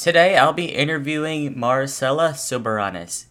Today 0.00 0.38
I'll 0.38 0.54
be 0.54 0.74
interviewing 0.74 1.56
Maricela 1.56 2.30
Soberanes. 2.32 3.26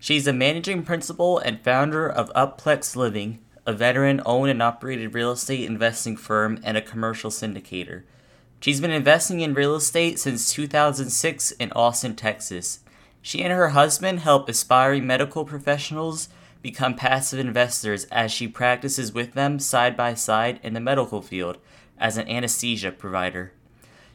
She's 0.00 0.26
a 0.26 0.32
managing 0.32 0.82
principal 0.82 1.38
and 1.38 1.62
founder 1.62 2.10
of 2.10 2.32
Up 2.34 2.60
Plex 2.60 2.96
Living, 2.96 3.38
a 3.64 3.72
veteran 3.72 4.20
owned 4.26 4.50
and 4.50 4.60
operated 4.60 5.14
real 5.14 5.30
estate 5.30 5.64
investing 5.70 6.16
firm 6.16 6.58
and 6.64 6.76
a 6.76 6.82
commercial 6.82 7.30
syndicator. 7.30 8.02
She's 8.60 8.80
been 8.80 8.90
investing 8.90 9.38
in 9.42 9.54
real 9.54 9.76
estate 9.76 10.18
since 10.18 10.52
2006 10.52 11.52
in 11.52 11.70
Austin, 11.70 12.16
Texas. 12.16 12.80
She 13.22 13.44
and 13.44 13.52
her 13.52 13.68
husband 13.68 14.18
help 14.18 14.48
aspiring 14.48 15.06
medical 15.06 15.44
professionals 15.44 16.28
become 16.62 16.96
passive 16.96 17.38
investors 17.38 18.06
as 18.10 18.32
she 18.32 18.48
practices 18.48 19.12
with 19.12 19.34
them 19.34 19.60
side 19.60 19.96
by 19.96 20.14
side 20.14 20.58
in 20.64 20.74
the 20.74 20.80
medical 20.80 21.22
field 21.22 21.58
as 21.96 22.16
an 22.16 22.26
anesthesia 22.26 22.90
provider. 22.90 23.52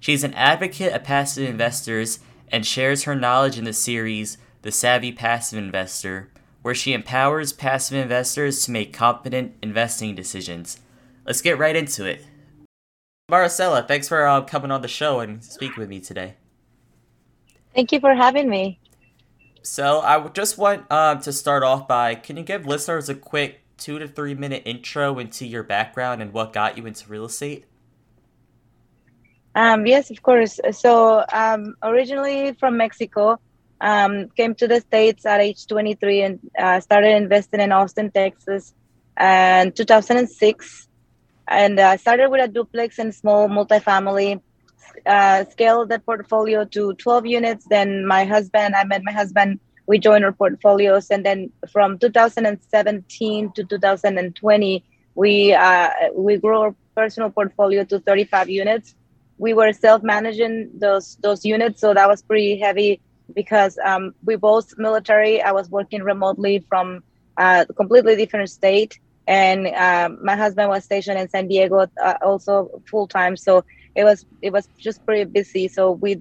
She's 0.04 0.26
an 0.26 0.34
advocate 0.34 0.92
of 0.92 1.06
passive 1.06 1.48
investors 1.48 2.20
and 2.52 2.66
shares 2.66 3.04
her 3.04 3.16
knowledge 3.16 3.58
in 3.58 3.64
the 3.64 3.72
series 3.72 4.38
The 4.62 4.70
Savvy 4.70 5.14
Passive 5.14 5.58
Investor, 5.58 6.30
where 6.62 6.76
she 6.76 6.92
empowers 6.92 7.54
passive 7.54 7.96
investors 7.96 8.66
to 8.66 8.72
make 8.72 8.92
competent 8.92 9.56
investing 9.64 10.14
decisions. 10.14 10.82
Let's 11.26 11.40
get 11.40 11.58
right 11.58 11.74
into 11.74 12.04
it. 12.04 12.26
Maricela, 13.32 13.88
thanks 13.88 14.10
for 14.10 14.28
uh, 14.28 14.42
coming 14.42 14.72
on 14.72 14.82
the 14.82 14.90
show 14.90 15.22
and 15.22 15.42
speaking 15.42 15.78
with 15.78 15.88
me 15.88 16.02
today. 16.02 16.34
Thank 17.74 17.94
you 17.94 18.02
for 18.02 18.14
having 18.14 18.50
me. 18.50 18.82
So, 19.62 20.02
I 20.02 20.28
just 20.28 20.58
want 20.58 20.86
uh, 20.90 21.16
to 21.16 21.32
start 21.32 21.64
off 21.64 21.88
by 21.88 22.16
can 22.16 22.36
you 22.36 22.44
give 22.44 22.66
listeners 22.66 23.08
a 23.08 23.16
quick 23.16 23.62
two 23.78 24.00
to 24.00 24.10
three 24.10 24.34
minute 24.34 24.64
intro 24.66 25.18
into 25.18 25.46
your 25.46 25.64
background 25.64 26.22
and 26.22 26.34
what 26.34 26.52
got 26.52 26.78
you 26.78 26.86
into 26.86 27.08
real 27.08 27.24
estate? 27.24 27.68
Um, 29.56 29.86
yes, 29.86 30.10
of 30.10 30.22
course. 30.22 30.60
So 30.72 31.24
um, 31.32 31.76
originally 31.84 32.54
from 32.54 32.78
Mexico, 32.78 33.40
um, 33.82 34.30
came 34.30 34.56
to 34.56 34.68
the 34.68 34.80
States 34.80 35.26
at 35.26 35.42
age 35.42 35.68
23 35.68 36.22
and 36.22 36.40
uh, 36.58 36.80
started 36.80 37.16
investing 37.16 37.60
in 37.60 37.72
Austin, 37.72 38.10
Texas, 38.12 38.74
and 39.18 39.76
2006. 39.76 40.88
And 41.48 41.80
I 41.80 41.96
uh, 41.96 41.98
started 41.98 42.30
with 42.30 42.42
a 42.42 42.48
duplex 42.48 42.98
and 42.98 43.14
small 43.14 43.50
multifamily, 43.50 44.42
uh, 45.06 45.44
scaled 45.52 45.90
the 45.90 46.00
portfolio 46.00 46.64
to 46.66 46.94
12 46.94 47.26
units. 47.26 47.66
Then 47.70 48.08
my 48.08 48.24
husband, 48.24 48.74
I 48.76 48.86
met 48.86 49.04
my 49.04 49.12
husband, 49.12 49.60
we 49.86 50.00
joined 50.00 50.24
our 50.24 50.32
portfolios. 50.32 51.12
And 51.12 51.26
then 51.26 51.52
from 51.70 52.00
2017 52.00 53.52
to 53.52 53.64
2020, 53.66 54.84
we, 55.16 55.54
uh, 55.54 55.90
we 56.16 56.38
grew 56.38 56.58
our 56.58 56.76
personal 56.96 57.30
portfolio 57.30 57.84
to 57.84 58.00
35 58.00 58.50
units 58.50 58.96
we 59.38 59.54
were 59.54 59.74
self-managing 59.74 60.72
those 60.80 61.18
those 61.22 61.46
units, 61.46 61.82
so 61.82 61.94
that 61.94 62.08
was 62.08 62.22
pretty 62.24 62.60
heavy 62.60 63.02
because 63.34 63.78
um, 63.84 64.14
we 64.26 64.36
both 64.36 64.68
military. 64.78 65.42
I 65.42 65.52
was 65.52 65.70
working 65.70 66.04
remotely 66.04 66.66
from 66.70 67.02
a 67.38 67.66
completely 67.76 68.16
different 68.16 68.50
state, 68.50 68.98
and 69.28 69.68
um, 69.68 70.20
my 70.24 70.36
husband 70.36 70.70
was 70.70 70.86
stationed 70.86 71.20
in 71.20 71.30
San 71.30 71.48
Diego, 71.48 71.88
uh, 72.02 72.16
also 72.22 72.70
full 72.90 73.08
time. 73.08 73.36
So 73.38 73.64
it 73.96 74.04
was 74.04 74.26
it 74.42 74.52
was 74.52 74.68
just 74.80 75.06
pretty 75.06 75.26
busy. 75.26 75.68
So 75.68 75.92
we 75.92 76.18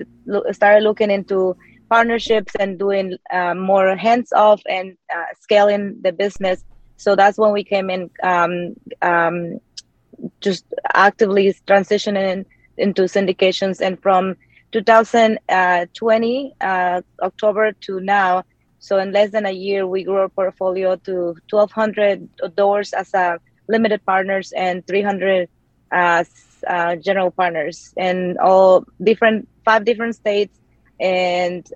started 0.53 0.83
looking 0.85 1.11
into 1.11 1.57
partnerships 1.91 2.55
and 2.59 2.79
doing 2.79 3.17
uh, 3.33 3.55
more 3.55 3.97
hands 3.97 4.33
off 4.33 4.63
and 4.69 4.97
uh, 5.15 5.25
scaling 5.41 5.99
the 6.03 6.13
business. 6.13 6.63
So 6.97 7.17
that's 7.17 7.39
when 7.39 7.53
we 7.53 7.65
came 7.65 7.91
in, 7.91 8.11
um, 8.23 8.75
um 9.03 9.59
just 10.41 10.65
actively 10.95 11.55
transitioning 11.67 12.45
into 12.77 13.03
syndications. 13.03 13.81
And 13.81 14.01
from 14.01 14.37
2020 14.73 16.55
uh, 16.61 17.03
October 17.23 17.73
to 17.73 18.01
now, 18.01 18.45
so 18.79 18.99
in 18.99 19.13
less 19.13 19.31
than 19.31 19.47
a 19.47 19.53
year, 19.53 19.87
we 19.87 20.03
grew 20.03 20.17
our 20.17 20.29
portfolio 20.29 20.97
to 20.97 21.37
1,200 21.51 22.29
doors 22.57 22.93
as 22.93 23.15
a 23.15 23.39
limited 23.69 24.05
partners 24.05 24.53
and 24.57 24.85
300 24.87 25.49
as 25.93 26.29
uh, 26.67 26.97
general 26.97 27.31
partners 27.31 27.95
in 27.97 28.37
all 28.43 28.85
different 29.03 29.49
five 29.65 29.85
different 29.85 30.17
states, 30.17 30.59
and 30.99 31.67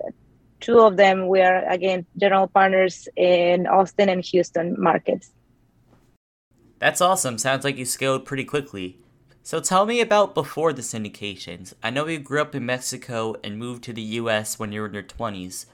two 0.59 0.79
of 0.79 0.97
them 0.97 1.27
we 1.27 1.39
are 1.41 1.65
again 1.69 2.05
general 2.17 2.47
partners 2.47 3.07
in 3.15 3.67
Austin 3.67 4.09
and 4.09 4.25
Houston 4.25 4.75
markets. 4.77 5.31
That's 6.79 7.01
awesome. 7.01 7.37
Sounds 7.37 7.63
like 7.63 7.77
you 7.77 7.85
scaled 7.85 8.25
pretty 8.25 8.43
quickly. 8.43 8.97
So 9.47 9.61
tell 9.61 9.85
me 9.85 10.01
about 10.01 10.35
before 10.35 10.73
the 10.73 10.81
syndications. 10.81 11.73
I 11.81 11.89
know 11.89 12.05
you 12.05 12.19
grew 12.19 12.41
up 12.41 12.53
in 12.53 12.65
Mexico 12.65 13.37
and 13.45 13.57
moved 13.57 13.81
to 13.85 13.93
the 13.93 14.01
US 14.19 14.59
when 14.59 14.73
you 14.73 14.81
were 14.81 14.87
in 14.87 14.93
your 14.93 15.03
20s. 15.03 15.67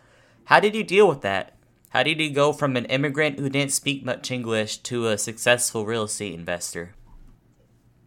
How 0.44 0.60
did 0.60 0.76
you 0.76 0.84
deal 0.84 1.08
with 1.08 1.22
that? 1.22 1.54
How 1.90 2.04
did 2.04 2.22
you 2.22 2.30
go 2.30 2.54
from 2.54 2.76
an 2.76 2.86
immigrant 2.86 3.40
who 3.40 3.50
didn't 3.50 3.72
speak 3.72 4.06
much 4.06 4.30
English 4.30 4.78
to 4.90 5.08
a 5.08 5.18
successful 5.18 5.88
real 5.88 6.04
estate 6.04 6.36
investor? 6.36 6.94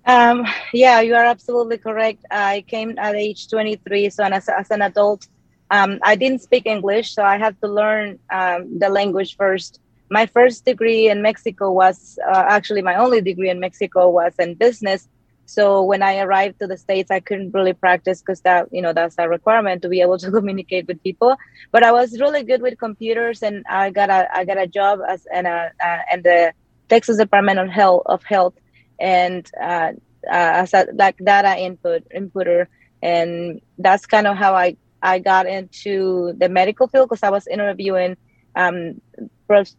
Um, 0.05 0.47
yeah, 0.72 1.00
you 1.00 1.16
are 1.16 1.25
absolutely 1.25 1.78
correct. 1.78 2.25
I 2.31 2.65
came 2.69 2.97
at 2.97 3.16
age 3.16 3.49
23, 3.50 4.10
so 4.10 4.22
as, 4.22 4.49
as 4.49 4.71
an 4.71 4.82
adult, 4.82 5.26
um, 5.72 5.99
I 6.05 6.15
didn't 6.15 6.43
speak 6.43 6.66
English, 6.66 7.12
so 7.12 7.25
I 7.25 7.38
had 7.38 7.60
to 7.60 7.66
learn 7.66 8.21
um, 8.31 8.78
the 8.78 8.88
language 8.88 9.34
first. 9.34 9.81
My 10.10 10.26
first 10.26 10.65
degree 10.65 11.10
in 11.10 11.22
Mexico 11.22 11.72
was 11.72 12.21
uh, 12.25 12.44
actually 12.47 12.82
my 12.82 12.94
only 12.94 13.21
degree 13.21 13.50
in 13.50 13.59
Mexico 13.59 14.09
was 14.09 14.32
in 14.38 14.55
business, 14.55 15.09
so 15.46 15.82
when 15.84 16.02
I 16.02 16.18
arrived 16.18 16.58
to 16.58 16.66
the 16.66 16.76
States, 16.76 17.10
I 17.10 17.20
couldn't 17.20 17.52
really 17.54 17.72
practice 17.72 18.20
because 18.20 18.40
that, 18.40 18.68
you 18.72 18.82
know, 18.82 18.92
that's 18.92 19.14
a 19.16 19.28
requirement 19.28 19.80
to 19.82 19.88
be 19.88 20.00
able 20.00 20.18
to 20.18 20.30
communicate 20.36 20.88
with 20.88 21.02
people. 21.02 21.36
But 21.70 21.84
I 21.84 21.92
was 21.92 22.20
really 22.20 22.42
good 22.42 22.62
with 22.62 22.78
computers, 22.78 23.42
and 23.42 23.64
I 23.70 23.90
got 23.90 24.10
a 24.10 24.28
I 24.36 24.44
got 24.44 24.58
a 24.58 24.66
job 24.66 25.00
as 25.08 25.26
in 25.32 25.46
a 25.46 25.70
uh, 25.82 25.98
in 26.12 26.22
the 26.22 26.52
Texas 26.88 27.16
Department 27.16 27.60
of 27.60 27.68
Health 27.68 28.02
of 28.06 28.24
Health, 28.24 28.54
and 28.98 29.48
uh, 29.60 29.92
uh, 30.26 30.62
as 30.62 30.74
a 30.74 30.88
like 30.92 31.16
data 31.18 31.56
input 31.56 32.02
inputter, 32.14 32.66
and 33.00 33.60
that's 33.78 34.04
kind 34.04 34.26
of 34.26 34.36
how 34.36 34.54
I 34.54 34.76
I 35.00 35.20
got 35.20 35.46
into 35.46 36.34
the 36.38 36.48
medical 36.48 36.88
field 36.88 37.08
because 37.08 37.22
I 37.22 37.30
was 37.30 37.46
interviewing 37.46 38.16
um, 38.56 39.00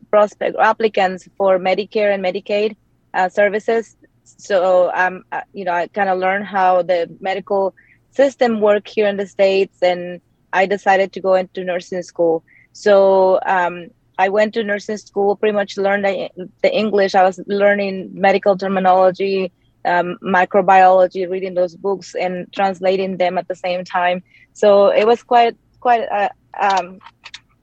prospect 0.09 0.55
applicants 0.57 1.27
for 1.37 1.59
Medicare 1.59 2.13
and 2.13 2.23
Medicaid 2.23 2.77
uh, 3.13 3.27
services 3.27 3.97
so 4.37 4.91
um, 4.93 5.23
you 5.53 5.65
know, 5.65 5.73
I 5.73 5.87
kind 5.87 6.09
of 6.09 6.19
learned 6.19 6.45
how 6.45 6.81
the 6.81 7.09
medical 7.19 7.73
system 8.11 8.61
work 8.61 8.87
here 8.87 9.07
in 9.07 9.17
the 9.17 9.27
states, 9.27 9.81
and 9.81 10.21
I 10.53 10.65
decided 10.65 11.13
to 11.13 11.21
go 11.21 11.35
into 11.35 11.63
nursing 11.63 12.03
school. 12.03 12.43
So 12.73 13.39
um, 13.45 13.87
I 14.17 14.29
went 14.29 14.53
to 14.55 14.63
nursing 14.63 14.97
school, 14.97 15.35
pretty 15.35 15.55
much 15.55 15.77
learned 15.77 16.05
the, 16.05 16.75
English. 16.75 17.15
I 17.15 17.23
was 17.23 17.39
learning 17.45 18.09
medical 18.13 18.57
terminology, 18.57 19.51
um, 19.85 20.17
microbiology, 20.23 21.29
reading 21.29 21.53
those 21.53 21.75
books 21.75 22.15
and 22.15 22.51
translating 22.53 23.17
them 23.17 23.37
at 23.37 23.47
the 23.47 23.55
same 23.55 23.83
time. 23.85 24.23
So 24.53 24.87
it 24.87 25.05
was 25.05 25.23
quite 25.23 25.55
quite 25.79 26.01
a, 26.01 26.31
um, 26.59 26.99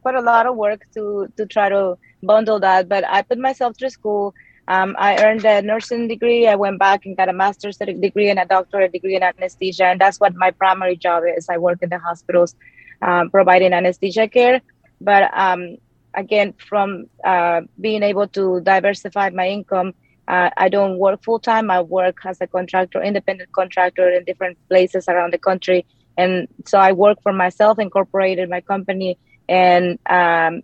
quite 0.02 0.14
a 0.14 0.20
lot 0.20 0.46
of 0.46 0.56
work 0.56 0.82
to 0.94 1.28
to 1.36 1.46
try 1.46 1.68
to 1.68 1.96
bundle 2.22 2.60
that. 2.60 2.88
But 2.88 3.04
I 3.06 3.22
put 3.22 3.38
myself 3.38 3.76
through 3.76 3.90
school. 3.90 4.34
Um, 4.66 4.96
I 4.98 5.22
earned 5.24 5.44
a 5.44 5.60
nursing 5.62 6.08
degree. 6.08 6.46
I 6.46 6.54
went 6.54 6.78
back 6.78 7.04
and 7.04 7.16
got 7.16 7.28
a 7.28 7.32
master's 7.32 7.76
degree 7.76 8.30
and 8.30 8.38
a 8.38 8.46
doctorate 8.46 8.92
degree 8.92 9.16
in 9.16 9.22
anesthesia, 9.22 9.86
and 9.86 10.00
that's 10.00 10.18
what 10.18 10.34
my 10.34 10.50
primary 10.50 10.96
job 10.96 11.24
is. 11.36 11.48
I 11.48 11.58
work 11.58 11.82
in 11.82 11.90
the 11.90 11.98
hospitals 11.98 12.54
um, 13.02 13.30
providing 13.30 13.72
anesthesia 13.72 14.28
care. 14.28 14.60
But 15.00 15.30
um, 15.36 15.76
again, 16.14 16.54
from 16.54 17.06
uh, 17.24 17.62
being 17.80 18.02
able 18.02 18.28
to 18.28 18.60
diversify 18.60 19.30
my 19.30 19.48
income, 19.48 19.94
uh, 20.26 20.48
I 20.56 20.70
don't 20.70 20.98
work 20.98 21.22
full 21.22 21.38
time. 21.38 21.70
I 21.70 21.82
work 21.82 22.16
as 22.24 22.40
a 22.40 22.46
contractor, 22.46 23.02
independent 23.02 23.52
contractor 23.52 24.08
in 24.08 24.24
different 24.24 24.56
places 24.68 25.08
around 25.08 25.34
the 25.34 25.38
country, 25.38 25.84
and 26.16 26.48
so 26.64 26.78
I 26.78 26.92
work 26.92 27.18
for 27.22 27.32
myself, 27.32 27.78
incorporated 27.78 28.48
my 28.48 28.62
company, 28.62 29.18
and 29.48 29.98
um, 30.08 30.62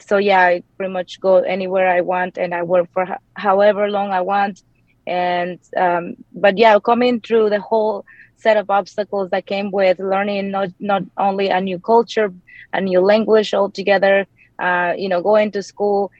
so 0.00 0.16
yeah, 0.18 0.40
I 0.40 0.62
pretty 0.76 0.92
much 0.92 1.20
go 1.20 1.36
anywhere 1.36 1.88
I 1.88 2.00
want, 2.00 2.38
and 2.38 2.54
I 2.54 2.62
work 2.62 2.88
for 2.92 3.06
however 3.34 3.88
long 3.90 4.10
I 4.10 4.20
want. 4.20 4.62
And 5.06 5.58
um, 5.76 6.14
but 6.32 6.56
yeah, 6.58 6.78
coming 6.78 7.20
through 7.20 7.50
the 7.50 7.60
whole 7.60 8.04
set 8.36 8.56
of 8.56 8.70
obstacles 8.70 9.30
that 9.30 9.46
came 9.46 9.70
with 9.70 9.98
learning 9.98 10.50
not 10.50 10.70
not 10.80 11.02
only 11.16 11.48
a 11.48 11.60
new 11.60 11.78
culture, 11.78 12.32
a 12.72 12.80
new 12.80 13.00
language 13.00 13.52
altogether. 13.54 14.26
Uh, 14.58 14.92
you 14.96 15.08
know, 15.08 15.20
going 15.20 15.50
to 15.50 15.62
school. 15.62 16.12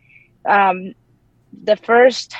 Um, 0.44 0.92
the 1.62 1.76
first, 1.76 2.34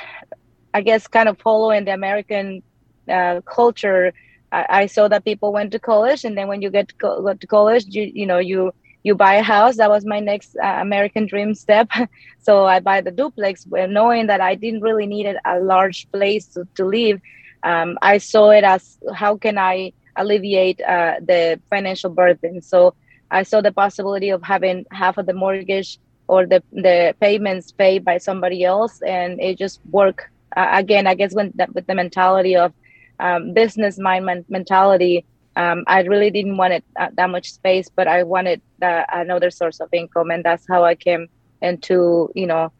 I 0.73 0.81
guess, 0.81 1.07
kind 1.07 1.29
of 1.29 1.39
following 1.39 1.85
the 1.85 1.93
American 1.93 2.63
uh, 3.09 3.39
culture. 3.45 4.13
I, 4.51 4.65
I, 4.81 4.85
saw 4.87 5.07
that 5.07 5.23
people 5.23 5.53
went 5.53 5.71
to 5.71 5.79
college, 5.79 6.25
and 6.25 6.37
then 6.37 6.49
when 6.49 6.61
you 6.61 6.69
get 6.69 6.97
co- 6.99 7.33
to 7.33 7.47
college, 7.47 7.85
you 7.87 8.11
you 8.13 8.25
know 8.25 8.39
you 8.39 8.73
you 9.05 9.13
buy 9.13 9.35
a 9.35 9.43
house. 9.43 9.77
That 9.77 9.91
was 9.91 10.03
my 10.03 10.19
next 10.19 10.55
uh, 10.57 10.77
American 10.81 11.27
dream 11.27 11.53
step. 11.53 11.87
so 12.41 12.65
I 12.65 12.79
buy 12.79 13.01
the 13.01 13.11
duplex, 13.11 13.65
knowing 13.69 14.25
that 14.27 14.41
I 14.41 14.55
didn't 14.55 14.81
really 14.81 15.05
need 15.05 15.27
a 15.45 15.59
large 15.59 16.11
place 16.11 16.47
to, 16.53 16.67
to 16.77 16.85
live. 16.85 17.21
Um, 17.61 17.99
I 18.01 18.17
saw 18.17 18.49
it 18.49 18.63
as 18.63 18.97
how 19.13 19.37
can 19.37 19.59
I 19.59 19.93
alleviate 20.15 20.81
uh, 20.81 21.15
the 21.21 21.59
financial 21.69 22.09
burden. 22.09 22.63
So 22.63 22.95
I 23.29 23.43
saw 23.43 23.61
the 23.61 23.71
possibility 23.71 24.31
of 24.31 24.41
having 24.41 24.85
half 24.91 25.19
of 25.19 25.27
the 25.27 25.33
mortgage 25.33 25.99
or 26.27 26.47
the 26.47 26.63
the 26.71 27.15
payments 27.21 27.71
paid 27.71 28.03
by 28.03 28.17
somebody 28.17 28.63
else, 28.63 29.01
and 29.03 29.39
it 29.39 29.59
just 29.59 29.81
worked. 29.91 30.25
Uh, 30.57 30.69
again, 30.71 31.05
I 31.05 31.13
guess 31.13 31.33
when 31.35 31.53
with 31.73 31.85
the 31.85 31.93
mentality 31.93 32.55
of 32.55 32.73
um, 33.19 33.53
business 33.53 33.99
mind 33.99 34.45
mentality, 34.49 35.25
um, 35.55 35.83
I 35.87 36.01
really 36.01 36.31
didn't 36.31 36.57
want 36.57 36.73
it 36.73 36.83
uh, 36.99 37.09
that 37.15 37.29
much 37.29 37.51
space, 37.53 37.89
but 37.89 38.07
I 38.07 38.23
wanted 38.23 38.61
uh, 38.81 39.03
another 39.11 39.49
source 39.51 39.79
of 39.79 39.89
income, 39.93 40.31
and 40.31 40.43
that's 40.43 40.65
how 40.67 40.83
I 40.83 40.95
came 40.95 41.27
into 41.61 42.29
you 42.35 42.47
know 42.47 42.71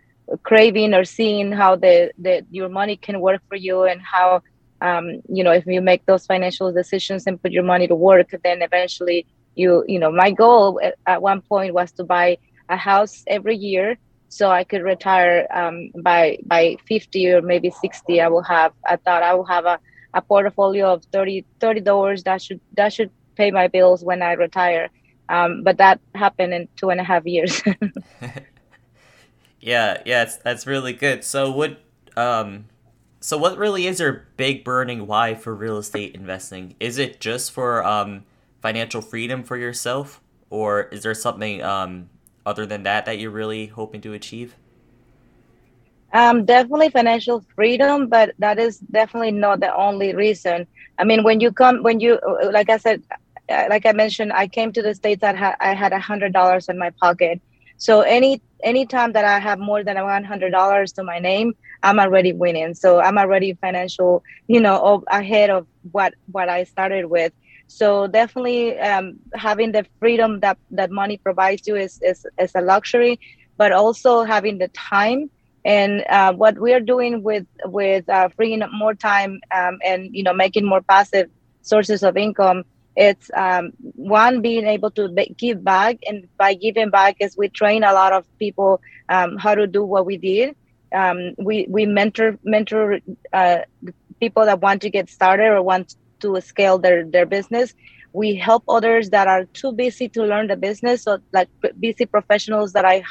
craving 0.44 0.94
or 0.94 1.06
seeing 1.06 1.51
how 1.51 1.75
the, 1.75 2.12
the 2.18 2.45
your 2.51 2.69
money 2.69 2.98
can 2.98 3.22
work 3.22 3.42
for 3.48 3.56
you 3.56 3.83
and 3.83 4.01
how 4.01 4.42
um, 4.81 5.22
you 5.30 5.44
know 5.44 5.51
if 5.51 5.66
you 5.66 5.81
make 5.81 6.06
those 6.06 6.25
financial 6.25 6.72
decisions 6.72 7.27
and 7.27 7.42
put 7.42 7.51
your 7.51 7.63
money 7.63 7.88
to 7.88 7.95
work, 7.95 8.30
then 8.44 8.62
eventually 8.62 9.25
you 9.56 9.83
you 9.88 10.00
know 10.00 10.12
my 10.12 10.31
goal 10.31 10.80
at, 10.83 10.95
at 11.06 11.22
one 11.22 11.42
point 11.42 11.74
was 11.74 11.92
to 11.94 12.04
buy 12.04 12.38
a 12.69 12.75
house 12.75 13.24
every 13.27 13.56
year 13.56 13.98
so 14.36 14.51
I 14.51 14.66
could 14.66 14.81
retire 14.81 15.48
um, 15.54 15.92
by 16.01 16.39
by 16.45 16.77
50 16.88 17.31
or 17.31 17.42
maybe 17.42 17.69
60. 17.69 18.19
I 18.19 18.27
will 18.27 18.44
have. 18.44 18.74
I 18.86 18.98
thought 18.98 19.24
I 19.24 19.33
will 19.33 19.45
have 19.45 19.66
a, 19.66 19.80
a 20.15 20.21
portfolio 20.21 20.94
of 20.94 21.03
30 21.12 21.45
30 21.59 21.81
dollars 21.81 22.23
that 22.23 22.41
should 22.41 22.62
that 22.75 22.94
should 22.94 23.12
pay 23.35 23.51
my 23.51 23.67
bills 23.67 24.03
when 24.03 24.21
I 24.21 24.31
retire. 24.33 24.89
Um, 25.27 25.63
but 25.63 25.77
that 25.77 26.00
happened 26.15 26.53
in 26.53 26.67
two 26.77 26.89
and 26.89 27.00
a 27.00 27.03
half 27.03 27.25
years. 27.25 27.62
yeah, 29.59 30.01
yeah, 30.06 30.31
that's 30.44 30.65
really 30.65 30.94
good. 30.94 31.23
So 31.23 31.51
what 31.51 31.81
um, 32.15 32.65
so 33.19 33.38
what 33.38 33.57
really 33.57 33.88
is 33.88 34.00
your 34.00 34.27
big 34.38 34.63
burning 34.63 35.06
why 35.06 35.35
for 35.35 35.53
real 35.53 35.77
estate 35.77 36.15
investing? 36.15 36.75
Is 36.79 36.97
it 36.97 37.19
just 37.19 37.51
for 37.51 37.85
um 37.85 38.23
financial 38.62 39.01
freedom 39.01 39.44
for 39.44 39.57
yourself, 39.57 40.21
or 40.50 40.83
is 40.83 41.03
there 41.03 41.13
something 41.13 41.62
um 41.62 42.09
other 42.45 42.65
than 42.65 42.83
that 42.83 43.06
that 43.06 43.19
you're 43.19 43.31
really 43.31 43.67
hoping 43.67 44.00
to 44.01 44.13
achieve? 44.13 44.56
Um, 46.15 46.45
definitely 46.45 46.89
financial 46.89 47.44
freedom, 47.56 48.07
but 48.07 48.33
that 48.39 48.57
is 48.57 48.79
definitely 48.79 49.31
not 49.31 49.59
the 49.59 49.75
only 49.75 50.15
reason. 50.15 50.65
I 50.97 51.03
mean, 51.03 51.23
when 51.23 51.41
you 51.41 51.51
come, 51.51 51.83
when 51.83 52.00
you, 52.00 52.19
like 52.51 52.69
I 52.69 52.77
said, 52.77 53.03
uh, 53.50 53.65
like 53.69 53.85
I 53.85 53.91
mentioned, 53.91 54.31
I 54.33 54.47
came 54.47 54.71
to 54.73 54.81
the 54.81 54.95
states. 54.95 55.23
I 55.23 55.35
had 55.35 55.56
I 55.59 55.73
had 55.73 55.91
a 55.94 56.00
hundred 56.00 56.31
dollars 56.33 56.69
in 56.69 56.77
my 56.79 56.91
pocket. 57.03 57.41
So 57.77 58.01
any 58.01 58.41
any 58.63 58.85
time 58.85 59.12
that 59.12 59.25
I 59.25 59.39
have 59.39 59.59
more 59.59 59.83
than 59.83 60.01
one 60.01 60.23
hundred 60.23 60.51
dollars 60.51 60.94
to 60.94 61.03
my 61.03 61.19
name, 61.19 61.53
I'm 61.83 62.00
already 62.00 62.33
winning. 62.33 62.73
So 62.75 63.01
I'm 63.01 63.17
already 63.17 63.53
financial, 63.65 64.23
you 64.47 64.62
know, 64.62 65.03
ahead 65.12 65.50
of 65.50 65.67
what 65.91 66.13
what 66.31 66.47
I 66.50 66.63
started 66.63 67.06
with. 67.07 67.33
So 67.67 68.07
definitely 68.07 68.79
um, 68.79 69.19
having 69.33 69.73
the 69.73 69.85
freedom 70.00 70.39
that, 70.41 70.57
that 70.71 70.91
money 70.91 71.17
provides 71.17 71.67
you 71.67 71.75
is, 71.75 72.00
is, 72.01 72.25
is 72.39 72.51
a 72.56 72.62
luxury, 72.62 73.19
but 73.57 73.71
also 73.71 74.23
having 74.23 74.59
the 74.59 74.69
time 74.69 75.29
and 75.65 76.03
uh, 76.09 76.33
what 76.33 76.59
we 76.59 76.73
are 76.73 76.81
doing 76.81 77.23
with 77.23 77.45
with 77.65 78.09
uh, 78.09 78.29
freeing 78.38 78.62
up 78.63 78.71
more 78.73 78.95
time 78.95 79.39
um, 79.56 79.79
and 79.85 80.09
you 80.13 80.23
know 80.23 80.33
making 80.33 80.65
more 80.67 80.81
passive 80.81 81.29
sources 81.62 82.03
of 82.03 82.17
income 82.17 82.63
it's 82.95 83.29
um, 83.35 83.71
one 83.95 84.41
being 84.41 84.65
able 84.67 84.91
to 84.91 85.09
give 85.38 85.63
back 85.63 85.97
and 86.07 86.27
by 86.38 86.53
giving 86.56 86.89
back 86.91 87.15
is 87.19 87.35
we 87.38 87.50
train 87.50 87.83
a 87.83 87.94
lot 87.94 88.13
of 88.13 88.25
people 88.39 88.81
um, 89.09 89.38
how 89.38 89.56
to 89.56 89.67
do 89.67 89.83
what 89.83 90.06
we 90.06 90.17
did. 90.17 90.56
Um, 90.95 91.33
we 91.38 91.67
we 91.69 91.85
mentor 91.85 92.38
mentor 92.44 93.00
uh, 93.33 93.59
people 94.19 94.45
that 94.45 94.62
want 94.62 94.81
to 94.83 94.89
get 94.89 95.09
started 95.09 95.47
or 95.47 95.62
want 95.62 95.95
to 96.21 96.41
scale 96.41 96.77
their 96.79 97.06
their 97.06 97.25
business. 97.25 97.73
We 98.13 98.35
help 98.35 98.63
others 98.67 99.09
that 99.09 99.27
are 99.27 99.45
too 99.53 99.73
busy 99.73 100.09
to 100.09 100.23
learn 100.23 100.47
the 100.47 100.56
business. 100.57 101.03
So 101.03 101.19
like 101.33 101.50
busy 101.79 102.06
professionals 102.06 102.73
that 102.73 102.85
i 102.85 103.03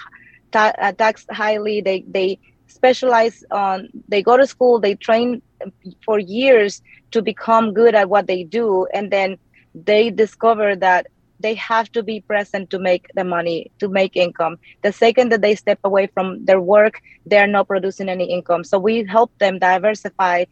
ta- 0.55 0.79
uh, 0.81 0.93
tax 0.93 1.27
highly. 1.33 1.83
They 1.83 2.05
they 2.09 2.39
specialize 2.69 3.45
on 3.53 3.89
they 4.09 4.23
go 4.23 4.39
to 4.39 4.47
school 4.47 4.81
they 4.81 4.97
train 4.97 5.43
for 6.06 6.19
years 6.19 6.83
to 7.12 7.23
become 7.23 7.75
good 7.75 7.95
at 7.95 8.11
what 8.11 8.27
they 8.29 8.45
do 8.45 8.87
and 8.95 9.11
then 9.12 9.37
they 9.75 10.11
discover 10.11 10.77
that 10.77 11.06
they 11.41 11.55
have 11.55 11.91
to 11.93 12.03
be 12.03 12.21
present 12.29 12.71
to 12.71 12.79
make 12.79 13.06
the 13.15 13.25
money 13.25 13.73
to 13.81 13.89
make 13.89 14.17
income. 14.17 14.56
The 14.83 14.93
second 14.93 15.33
that 15.33 15.43
they 15.43 15.56
step 15.56 15.81
away 15.85 16.09
from 16.15 16.45
their 16.45 16.61
work 16.61 17.01
they're 17.27 17.49
not 17.49 17.69
producing 17.69 18.09
any 18.09 18.31
income. 18.33 18.65
So 18.65 18.79
we 18.79 19.05
help 19.09 19.33
them 19.41 19.59
diversify 19.59 20.45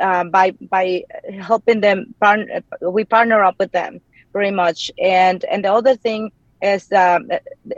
uh, 0.00 0.24
by 0.24 0.52
by 0.70 1.02
helping 1.40 1.80
them 1.80 2.14
partner, 2.20 2.60
we 2.90 3.04
partner 3.04 3.42
up 3.44 3.56
with 3.58 3.72
them 3.72 4.00
very 4.32 4.50
much. 4.50 4.90
And 5.02 5.44
and 5.50 5.64
the 5.64 5.72
other 5.72 5.96
thing 5.96 6.30
is 6.62 6.90
um, 6.92 7.28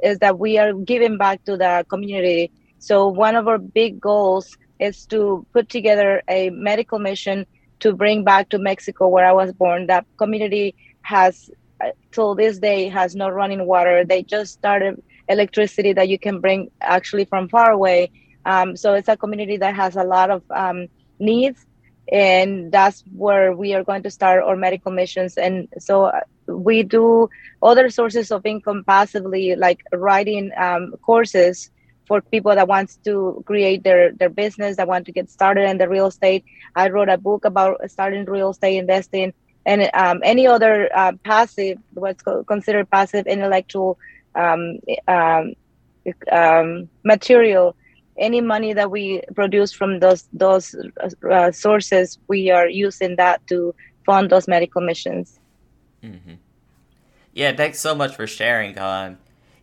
is 0.03 0.19
that 0.19 0.39
we 0.39 0.59
are 0.59 0.73
giving 0.73 1.19
back 1.19 1.45
to 1.45 1.57
the 1.57 1.85
community. 1.89 2.51
So 2.79 3.09
one 3.09 3.37
of 3.37 3.49
our 3.49 3.59
big 3.59 4.01
goals 4.01 4.57
is 4.79 5.07
to 5.07 5.47
put 5.53 5.69
together 5.69 6.23
a 6.29 6.51
medical 6.51 6.99
mission 6.99 7.47
to 7.81 7.93
bring 7.93 8.25
back 8.25 8.49
to 8.51 8.59
mexico 8.59 9.09
where 9.09 9.27
i 9.27 9.33
was 9.33 9.53
born. 9.53 9.87
That 9.87 10.07
community 10.19 10.75
has 11.03 11.51
uh, 11.85 11.91
till 12.13 12.35
this 12.35 12.59
day 12.59 12.89
has 12.89 13.15
no 13.15 13.29
running 13.29 13.67
water. 13.67 14.05
They 14.05 14.23
just 14.23 14.53
started 14.53 15.03
electricity 15.29 15.93
that 15.95 16.09
you 16.09 16.19
can 16.19 16.41
bring 16.41 16.71
actually 16.81 17.25
from 17.25 17.49
far 17.49 17.71
away. 17.71 18.11
Um, 18.45 18.77
so 18.77 18.95
it's 18.95 19.09
a 19.09 19.17
community 19.17 19.57
that 19.59 19.75
has 19.77 19.97
a 19.97 20.05
lot 20.05 20.31
of 20.31 20.43
um, 20.51 20.89
needs 21.19 21.65
and 22.11 22.73
that's 22.73 23.03
where 23.15 23.53
we 23.55 23.75
are 23.75 23.85
going 23.85 24.03
to 24.03 24.11
start 24.11 24.43
our 24.43 24.57
medical 24.57 24.93
missions. 24.93 25.37
And 25.37 25.69
so 25.79 26.05
uh, 26.05 26.21
we 26.47 26.83
do 26.83 27.29
other 27.63 27.89
sources 27.91 28.31
of 28.31 28.45
income 28.45 28.85
passively 28.87 29.55
like 29.57 29.81
writing 29.93 30.51
um, 30.57 30.95
courses 31.03 31.71
for 32.07 32.21
people 32.21 32.55
that 32.55 32.69
wants 32.69 32.97
to 33.05 33.43
create 33.47 33.85
their 33.85 34.13
their 34.13 34.29
business 34.29 34.77
that 34.77 34.89
want 34.89 35.07
to 35.07 35.13
get 35.13 35.31
started 35.31 35.69
in 35.69 35.79
the 35.79 35.89
real 35.89 36.07
estate 36.07 36.45
i 36.75 36.89
wrote 36.89 37.09
a 37.09 37.19
book 37.19 37.45
about 37.45 37.79
starting 37.89 38.25
real 38.25 38.51
estate 38.51 38.77
investing 38.77 39.33
and 39.65 39.89
um, 39.95 40.21
any 40.25 40.47
other 40.47 40.91
uh, 40.97 41.13
passive 41.25 41.79
what's 41.95 42.23
considered 42.47 42.91
passive 42.91 43.27
intellectual 43.27 43.99
um, 44.35 44.79
um, 45.07 45.55
um 46.33 46.89
material 47.05 47.77
any 48.19 48.41
money 48.41 48.73
that 48.73 48.91
we 48.91 49.23
produce 49.35 49.73
from 49.73 50.01
those 50.01 50.29
those 50.33 50.75
uh, 51.31 51.51
sources, 51.51 52.19
we 52.29 52.51
are 52.51 52.69
using 52.69 53.17
that 53.17 53.47
to 53.49 53.75
fund 54.05 54.31
those 54.31 54.49
medical 54.49 54.83
missions. 54.83 55.39
Mm-hmm. 56.03 56.35
Yeah, 57.33 57.57
thanks 57.57 57.81
so 57.81 57.95
much 57.95 58.15
for 58.17 58.27
sharing. 58.27 58.79
Um, 58.79 59.19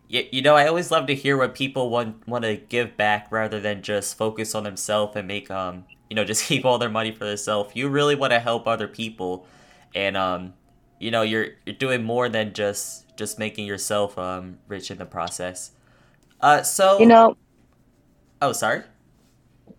you, 0.08 0.26
you 0.32 0.42
know, 0.42 0.56
I 0.56 0.66
always 0.66 0.90
love 0.90 1.06
to 1.06 1.14
hear 1.14 1.36
what 1.36 1.54
people 1.54 1.90
want 1.90 2.26
want 2.26 2.44
to 2.44 2.56
give 2.56 2.96
back 2.96 3.28
rather 3.30 3.60
than 3.60 3.82
just 3.82 4.16
focus 4.16 4.54
on 4.54 4.64
themselves 4.64 5.16
and 5.16 5.28
make 5.28 5.50
um, 5.50 5.84
you 6.08 6.16
know, 6.16 6.24
just 6.26 6.46
keep 6.46 6.64
all 6.64 6.78
their 6.78 6.90
money 6.90 7.12
for 7.12 7.24
themselves. 7.24 7.72
You 7.74 7.88
really 7.88 8.14
want 8.14 8.32
to 8.32 8.40
help 8.40 8.66
other 8.66 8.88
people, 8.88 9.46
and 9.94 10.16
um, 10.16 10.54
you 10.98 11.10
know, 11.10 11.22
you're 11.22 11.48
you're 11.66 11.76
doing 11.76 12.02
more 12.04 12.28
than 12.28 12.52
just 12.54 13.16
just 13.16 13.38
making 13.38 13.66
yourself 13.66 14.18
um 14.18 14.58
rich 14.68 14.90
in 14.90 14.98
the 14.98 15.06
process. 15.06 15.72
Uh, 16.40 16.62
so 16.62 16.98
you 17.00 17.06
know 17.06 17.36
Oh, 18.42 18.52
sorry. 18.52 18.82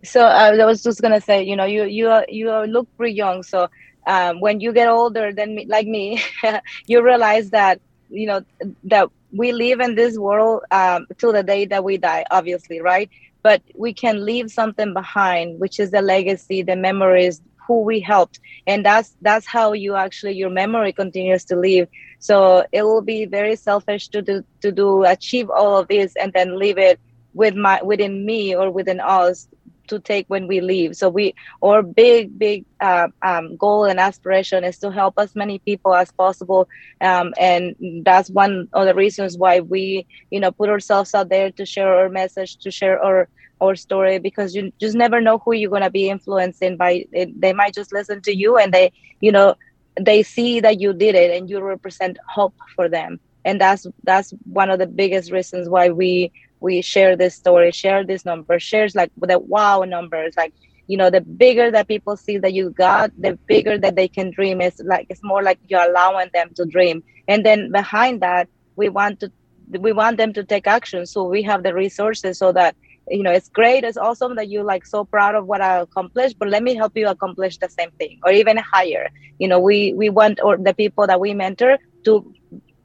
So 0.03 0.21
uh, 0.25 0.57
I 0.59 0.65
was 0.65 0.81
just 0.83 1.01
gonna 1.01 1.21
say, 1.21 1.43
you 1.43 1.55
know, 1.55 1.65
you 1.65 1.83
you 1.85 2.09
are, 2.09 2.25
you 2.29 2.49
are, 2.49 2.67
look 2.67 2.87
pretty 2.97 3.13
young. 3.15 3.43
So 3.43 3.67
um, 4.07 4.39
when 4.39 4.59
you 4.59 4.73
get 4.73 4.87
older 4.87 5.31
than 5.33 5.55
me, 5.55 5.65
like 5.67 5.87
me, 5.87 6.21
you 6.87 7.03
realize 7.03 7.49
that 7.51 7.79
you 8.09 8.27
know 8.27 8.41
that 8.83 9.09
we 9.31 9.51
live 9.51 9.79
in 9.79 9.95
this 9.95 10.17
world 10.17 10.63
um, 10.71 11.07
till 11.17 11.31
the 11.31 11.43
day 11.43 11.65
that 11.65 11.83
we 11.83 11.97
die, 11.97 12.25
obviously, 12.31 12.81
right? 12.81 13.09
But 13.43 13.61
we 13.75 13.93
can 13.93 14.25
leave 14.25 14.51
something 14.51 14.93
behind, 14.93 15.59
which 15.59 15.79
is 15.79 15.91
the 15.91 16.01
legacy, 16.01 16.61
the 16.61 16.75
memories, 16.75 17.41
who 17.67 17.81
we 17.81 17.99
helped, 17.99 18.39
and 18.67 18.85
that's 18.85 19.15
that's 19.21 19.47
how 19.47 19.73
you 19.73 19.95
actually 19.95 20.33
your 20.33 20.49
memory 20.49 20.91
continues 20.91 21.45
to 21.45 21.55
live. 21.55 21.87
So 22.19 22.65
it 22.71 22.83
will 22.83 23.01
be 23.01 23.25
very 23.25 23.55
selfish 23.55 24.09
to 24.09 24.21
do 24.21 24.43
to 24.61 24.71
do 24.71 25.03
achieve 25.05 25.49
all 25.49 25.77
of 25.77 25.87
this 25.87 26.15
and 26.15 26.33
then 26.33 26.57
leave 26.59 26.77
it 26.77 26.99
with 27.33 27.55
my 27.55 27.81
within 27.81 28.25
me 28.25 28.55
or 28.55 28.69
within 28.69 28.99
us 28.99 29.47
to 29.91 29.99
take 29.99 30.25
when 30.29 30.47
we 30.47 30.61
leave. 30.61 30.95
So 30.95 31.09
we 31.09 31.35
our 31.63 31.83
big 31.83 32.39
big 32.39 32.65
uh, 32.81 33.09
um, 33.23 33.57
goal 33.57 33.85
and 33.85 33.99
aspiration 33.99 34.65
is 34.65 34.79
to 34.79 34.91
help 34.91 35.15
as 35.19 35.35
many 35.35 35.59
people 35.59 35.95
as 35.95 36.11
possible, 36.11 36.67
um, 37.01 37.33
and 37.39 37.75
that's 38.03 38.29
one 38.31 38.67
of 38.73 38.85
the 38.87 38.95
reasons 38.95 39.37
why 39.37 39.61
we 39.61 40.07
you 40.31 40.39
know 40.39 40.51
put 40.51 40.69
ourselves 40.69 41.13
out 41.15 41.29
there 41.29 41.51
to 41.51 41.65
share 41.65 41.93
our 41.93 42.09
message, 42.09 42.57
to 42.59 42.71
share 42.71 43.01
our 43.03 43.29
our 43.61 43.75
story 43.75 44.19
because 44.19 44.55
you 44.55 44.71
just 44.81 44.95
never 44.95 45.21
know 45.21 45.39
who 45.45 45.53
you're 45.53 45.71
gonna 45.71 45.91
be 45.91 46.09
influencing 46.09 46.77
by. 46.77 47.05
They 47.13 47.53
might 47.53 47.75
just 47.75 47.93
listen 47.93 48.21
to 48.23 48.35
you 48.35 48.57
and 48.57 48.73
they 48.73 48.91
you 49.21 49.31
know 49.31 49.55
they 49.99 50.23
see 50.23 50.59
that 50.61 50.79
you 50.81 50.93
did 50.93 51.15
it 51.15 51.31
and 51.31 51.49
you 51.49 51.61
represent 51.61 52.17
hope 52.27 52.55
for 52.75 52.89
them 52.89 53.19
and 53.45 53.59
that's 53.61 53.85
that's 54.03 54.33
one 54.45 54.69
of 54.69 54.79
the 54.79 54.87
biggest 54.87 55.31
reasons 55.31 55.69
why 55.69 55.89
we 55.89 56.31
we 56.61 56.81
share 56.81 57.17
this 57.17 57.35
story, 57.35 57.71
share 57.71 58.05
this 58.05 58.25
number, 58.25 58.59
shares 58.59 58.95
like 58.95 59.11
the 59.17 59.39
wow 59.39 59.81
numbers. 59.81 60.33
Like 60.37 60.53
you 60.87 60.97
know 60.97 61.09
the 61.09 61.21
bigger 61.21 61.71
that 61.71 61.87
people 61.87 62.17
see 62.17 62.37
that 62.37 62.53
you 62.53 62.71
got 62.71 63.11
the 63.19 63.37
bigger 63.47 63.77
that 63.79 63.95
they 63.95 64.07
can 64.07 64.31
dream. 64.31 64.61
It's 64.61 64.79
like 64.81 65.07
it's 65.09 65.23
more 65.23 65.43
like 65.43 65.59
you're 65.67 65.89
allowing 65.89 66.29
them 66.33 66.51
to 66.55 66.65
dream. 66.65 67.03
And 67.27 67.45
then 67.45 67.71
behind 67.71 68.21
that 68.21 68.49
we 68.75 68.89
want 68.89 69.19
to 69.21 69.31
we 69.79 69.93
want 69.93 70.17
them 70.17 70.33
to 70.33 70.43
take 70.43 70.67
action. 70.67 71.05
So 71.05 71.23
we 71.23 71.43
have 71.43 71.63
the 71.63 71.73
resources 71.73 72.39
so 72.39 72.51
that 72.53 72.75
you 73.09 73.23
know 73.23 73.31
it's 73.31 73.49
great 73.49 73.83
it's 73.83 73.97
awesome 73.97 74.35
that 74.35 74.47
you 74.49 74.63
like 74.63 74.85
so 74.85 75.03
proud 75.03 75.35
of 75.35 75.45
what 75.47 75.59
i 75.61 75.79
accomplished 75.79 76.37
but 76.39 76.47
let 76.49 76.63
me 76.63 76.75
help 76.75 76.93
you 76.95 77.07
accomplish 77.07 77.57
the 77.57 77.67
same 77.67 77.89
thing 77.99 78.19
or 78.23 78.31
even 78.31 78.57
higher. 78.57 79.09
You 79.39 79.47
know 79.47 79.59
we 79.59 79.93
we 79.93 80.09
want 80.09 80.39
or 80.43 80.57
the 80.57 80.73
people 80.73 81.07
that 81.07 81.19
we 81.19 81.33
mentor 81.33 81.77
to 82.05 82.33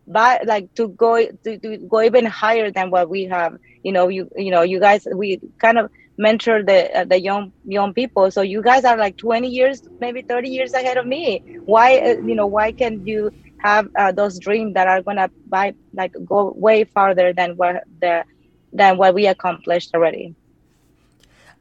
buy 0.07 0.41
like 0.45 0.73
to 0.75 0.89
go 0.89 1.27
to, 1.45 1.59
to 1.59 1.79
go 1.79 2.01
even 2.03 2.25
higher 2.25 2.71
than 2.71 2.91
what 2.91 3.09
we 3.09 3.25
have 3.25 3.57
you 3.83 3.93
know 3.93 4.09
you 4.09 4.29
you 4.37 4.51
know 4.51 4.63
you 4.63 4.79
guys 4.79 5.07
we 5.13 5.41
kind 5.61 5.79
of 5.79 5.91
mentor 6.19 6.63
the 6.63 7.01
uh, 7.01 7.05
the 7.05 7.21
young 7.21 7.53
young 7.65 7.93
people. 7.93 8.31
So 8.31 8.43
you 8.43 8.63
guys 8.63 8.85
are 8.85 8.97
like 8.97 9.17
20 9.17 9.49
years 9.49 9.83
maybe 10.01 10.23
30 10.23 10.49
years 10.49 10.73
ahead 10.73 10.97
of 10.97 11.07
me. 11.07 11.43
Why 11.65 11.99
uh, 11.99 12.15
you 12.25 12.35
know 12.35 12.47
why 12.47 12.73
can 12.73 13.07
you 13.07 13.31
have 13.59 13.89
uh, 13.99 14.13
those 14.13 14.39
dreams 14.39 14.75
that 14.75 14.89
are 14.89 15.03
gonna 15.03 15.31
buy 15.47 15.75
like 15.93 16.13
go 16.25 16.53
way 16.57 16.85
farther 16.85 17.33
than 17.33 17.53
what 17.57 17.85
the 18.01 18.25
than 18.73 18.97
what 18.97 19.15
we 19.15 19.27
accomplished 19.27 19.91
already? 19.95 20.35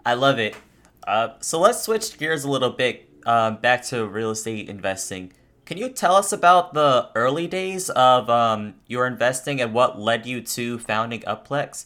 I 0.05 0.13
love 0.13 0.39
it. 0.39 0.55
Uh, 1.05 1.29
so 1.41 1.59
let's 1.59 1.81
switch 1.81 2.17
gears 2.17 2.43
a 2.43 2.49
little 2.49 2.71
bit 2.71 3.09
um, 3.25 3.57
back 3.57 3.83
to 3.85 4.07
real 4.07 4.31
estate 4.31 4.69
investing 4.69 5.33
can 5.65 5.77
you 5.77 5.89
tell 5.89 6.15
us 6.15 6.31
about 6.31 6.73
the 6.73 7.09
early 7.15 7.47
days 7.47 7.89
of 7.89 8.29
um, 8.29 8.75
your 8.85 9.07
investing 9.07 9.59
and 9.59 9.73
what 9.73 9.99
led 9.99 10.25
you 10.25 10.41
to 10.41 10.77
founding 10.77 11.23
Up 11.25 11.47
Plex? 11.47 11.85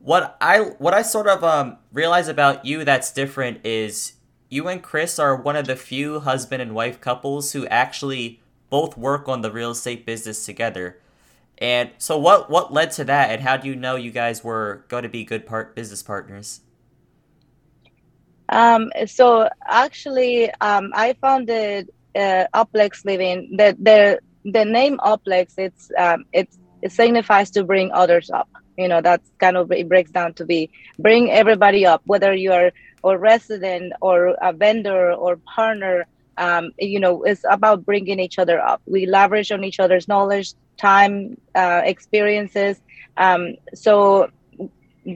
What 0.00 0.36
I 0.40 0.58
what 0.78 0.94
I 0.94 1.02
sort 1.02 1.28
of 1.28 1.44
um, 1.44 1.78
realize 1.92 2.26
about 2.26 2.64
you 2.64 2.84
that's 2.84 3.12
different 3.12 3.64
is 3.64 4.14
you 4.48 4.66
and 4.66 4.82
Chris 4.82 5.18
are 5.18 5.36
one 5.36 5.54
of 5.54 5.66
the 5.66 5.76
few 5.76 6.20
husband 6.20 6.60
and 6.60 6.74
wife 6.74 7.00
couples 7.00 7.52
who 7.52 7.66
actually 7.68 8.40
both 8.68 8.96
work 8.96 9.28
on 9.28 9.42
the 9.42 9.52
real 9.52 9.70
estate 9.70 10.04
business 10.04 10.44
together. 10.44 10.98
And 11.58 11.90
so 11.98 12.18
what 12.18 12.50
what 12.50 12.72
led 12.72 12.90
to 12.92 13.04
that 13.04 13.30
and 13.30 13.42
how 13.42 13.56
do 13.56 13.68
you 13.68 13.76
know 13.76 13.94
you 13.94 14.10
guys 14.10 14.42
were 14.42 14.84
going 14.88 15.04
to 15.04 15.08
be 15.08 15.22
good 15.22 15.46
part 15.46 15.76
business 15.76 16.02
partners? 16.02 16.62
Um, 18.48 18.90
so 19.06 19.48
actually 19.66 20.50
um, 20.60 20.90
I 20.94 21.12
founded 21.20 21.90
uh, 22.14 22.44
Up 22.52 22.72
Plex 22.72 23.04
living. 23.04 23.56
The 23.56 23.76
the 23.78 24.20
the 24.44 24.64
name 24.64 24.98
Up 25.02 25.24
Plex 25.24 25.54
it's 25.58 25.90
um, 25.98 26.24
it's 26.32 26.58
it 26.82 26.92
signifies 26.92 27.50
to 27.52 27.64
bring 27.64 27.92
others 27.92 28.30
up. 28.30 28.48
You 28.76 28.88
know 28.88 29.00
that's 29.00 29.30
kind 29.38 29.56
of 29.56 29.70
it 29.72 29.88
breaks 29.88 30.10
down 30.10 30.34
to 30.34 30.44
be 30.44 30.70
bring 30.98 31.30
everybody 31.30 31.86
up, 31.86 32.02
whether 32.06 32.34
you 32.34 32.52
are 32.52 32.72
a 33.04 33.18
resident 33.18 33.92
or 34.00 34.36
a 34.40 34.52
vendor 34.52 35.12
or 35.12 35.36
partner. 35.36 36.06
Um, 36.36 36.72
you 36.78 37.00
know, 37.00 37.22
it's 37.24 37.44
about 37.50 37.84
bringing 37.84 38.18
each 38.18 38.38
other 38.38 38.60
up. 38.60 38.80
We 38.86 39.06
leverage 39.06 39.52
on 39.52 39.62
each 39.62 39.78
other's 39.78 40.08
knowledge, 40.08 40.54
time, 40.78 41.38
uh, 41.54 41.82
experiences. 41.84 42.80
Um, 43.16 43.56
so 43.74 44.30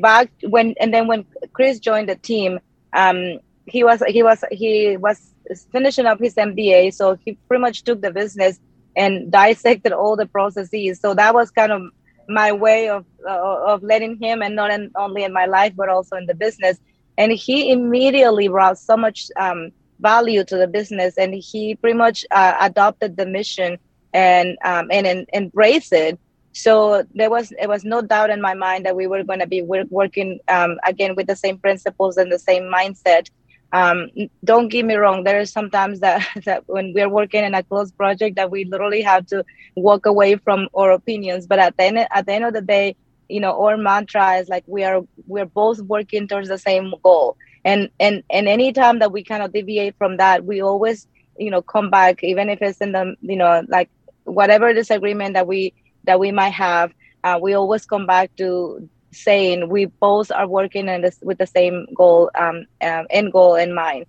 back 0.00 0.30
when 0.42 0.74
and 0.80 0.92
then 0.92 1.06
when 1.06 1.24
Chris 1.52 1.78
joined 1.78 2.08
the 2.08 2.16
team, 2.16 2.60
um, 2.92 3.38
he 3.66 3.84
was 3.84 4.02
he 4.08 4.22
was 4.22 4.44
he 4.50 4.96
was 4.96 5.33
finishing 5.72 6.06
up 6.06 6.18
his 6.20 6.34
MBA, 6.34 6.94
so 6.94 7.16
he 7.24 7.38
pretty 7.48 7.60
much 7.60 7.84
took 7.84 8.00
the 8.00 8.10
business 8.10 8.58
and 8.96 9.30
dissected 9.30 9.92
all 9.92 10.16
the 10.16 10.26
processes. 10.26 11.00
So 11.00 11.14
that 11.14 11.34
was 11.34 11.50
kind 11.50 11.72
of 11.72 11.82
my 12.28 12.52
way 12.52 12.88
of 12.88 13.04
uh, 13.28 13.64
of 13.66 13.82
letting 13.82 14.18
him, 14.20 14.42
and 14.42 14.54
not 14.54 14.70
in, 14.70 14.90
only 14.96 15.24
in 15.24 15.32
my 15.32 15.46
life, 15.46 15.74
but 15.76 15.88
also 15.88 16.16
in 16.16 16.26
the 16.26 16.34
business. 16.34 16.78
And 17.18 17.32
he 17.32 17.70
immediately 17.70 18.48
brought 18.48 18.78
so 18.78 18.96
much 18.96 19.26
um, 19.38 19.70
value 20.00 20.44
to 20.44 20.56
the 20.56 20.66
business, 20.66 21.16
and 21.18 21.34
he 21.34 21.74
pretty 21.76 21.96
much 21.96 22.24
uh, 22.30 22.54
adopted 22.60 23.16
the 23.16 23.26
mission 23.26 23.78
and 24.12 24.56
um, 24.64 24.88
and, 24.90 25.06
and 25.06 25.28
embraced 25.34 25.92
it. 25.92 26.18
So 26.52 27.04
there 27.14 27.30
was 27.30 27.52
it 27.60 27.68
was 27.68 27.84
no 27.84 28.00
doubt 28.00 28.30
in 28.30 28.40
my 28.40 28.54
mind 28.54 28.86
that 28.86 28.96
we 28.96 29.06
were 29.06 29.24
going 29.24 29.40
to 29.40 29.46
be 29.46 29.62
working 29.62 30.38
um, 30.48 30.78
again 30.86 31.16
with 31.16 31.26
the 31.26 31.36
same 31.36 31.58
principles 31.58 32.16
and 32.16 32.30
the 32.30 32.38
same 32.38 32.64
mindset 32.64 33.28
um, 33.74 34.10
don't 34.44 34.68
get 34.68 34.86
me 34.86 34.94
wrong 34.96 35.24
there 35.24 35.40
is 35.40 35.52
sometimes 35.52 36.00
that, 36.00 36.26
that 36.46 36.64
when 36.66 36.92
we're 36.94 37.10
working 37.10 37.44
in 37.44 37.54
a 37.54 37.64
close 37.64 37.92
project 37.92 38.36
that 38.36 38.50
we 38.50 38.64
literally 38.64 39.02
have 39.02 39.26
to 39.28 39.44
walk 39.76 40.06
away 40.06 40.36
from 40.36 40.68
our 40.76 40.92
opinions. 40.92 41.46
But 41.46 41.60
at 41.60 41.76
the 41.76 41.84
end 41.84 41.98
at 41.98 42.26
the 42.26 42.32
end 42.32 42.44
of 42.44 42.54
the 42.54 42.62
day 42.62 42.96
you 43.28 43.40
know 43.40 43.60
our 43.62 43.76
mantra 43.76 44.34
is 44.34 44.48
like 44.48 44.64
we 44.66 44.84
are 44.84 45.02
we're 45.26 45.46
both 45.46 45.80
working 45.80 46.28
towards 46.28 46.48
the 46.48 46.58
same 46.58 46.94
goal. 47.02 47.36
And 47.64 47.90
and 48.00 48.22
and 48.30 48.48
anytime 48.48 49.00
that 49.00 49.12
we 49.12 49.24
kind 49.24 49.42
of 49.42 49.52
deviate 49.52 49.96
from 49.98 50.18
that 50.18 50.44
we 50.44 50.62
always 50.62 51.06
you 51.38 51.50
know 51.50 51.62
come 51.62 51.90
back 51.90 52.22
even 52.22 52.48
if 52.48 52.60
it's 52.62 52.80
in 52.80 52.92
the 52.92 53.14
you 53.20 53.36
know 53.36 53.62
like 53.68 53.90
whatever 54.24 54.72
disagreement 54.72 55.34
that 55.34 55.46
we 55.46 55.74
that 56.04 56.20
we 56.20 56.32
might 56.32 56.52
have 56.54 56.92
uh, 57.24 57.38
we 57.40 57.54
always 57.54 57.86
come 57.86 58.06
back 58.06 58.30
to 58.36 58.88
saying 59.14 59.68
we 59.68 59.86
both 59.86 60.30
are 60.30 60.48
working 60.48 60.88
in 60.88 61.02
this 61.02 61.18
with 61.22 61.38
the 61.38 61.46
same 61.46 61.86
goal 61.94 62.30
um, 62.38 62.66
um 62.82 63.06
end 63.10 63.32
goal 63.32 63.54
in 63.54 63.74
mind. 63.74 64.06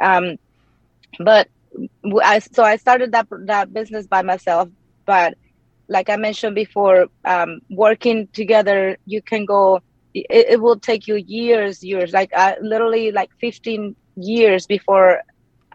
Um, 0.00 0.36
but 1.18 1.48
I, 2.22 2.38
so 2.40 2.62
I 2.64 2.76
started 2.76 3.12
that 3.12 3.26
that 3.46 3.72
business 3.72 4.06
by 4.06 4.22
myself 4.22 4.68
but 5.06 5.34
like 5.88 6.10
I 6.10 6.16
mentioned 6.16 6.54
before 6.54 7.06
um, 7.24 7.60
working 7.70 8.28
together 8.32 8.98
you 9.06 9.22
can 9.22 9.44
go 9.44 9.80
it, 10.14 10.46
it, 10.50 10.60
will 10.60 10.78
take 10.78 11.06
you 11.06 11.16
years 11.16 11.82
years 11.82 12.12
like 12.12 12.30
I, 12.34 12.56
literally 12.60 13.12
like 13.12 13.30
15 13.40 13.94
years 14.16 14.66
before 14.66 15.22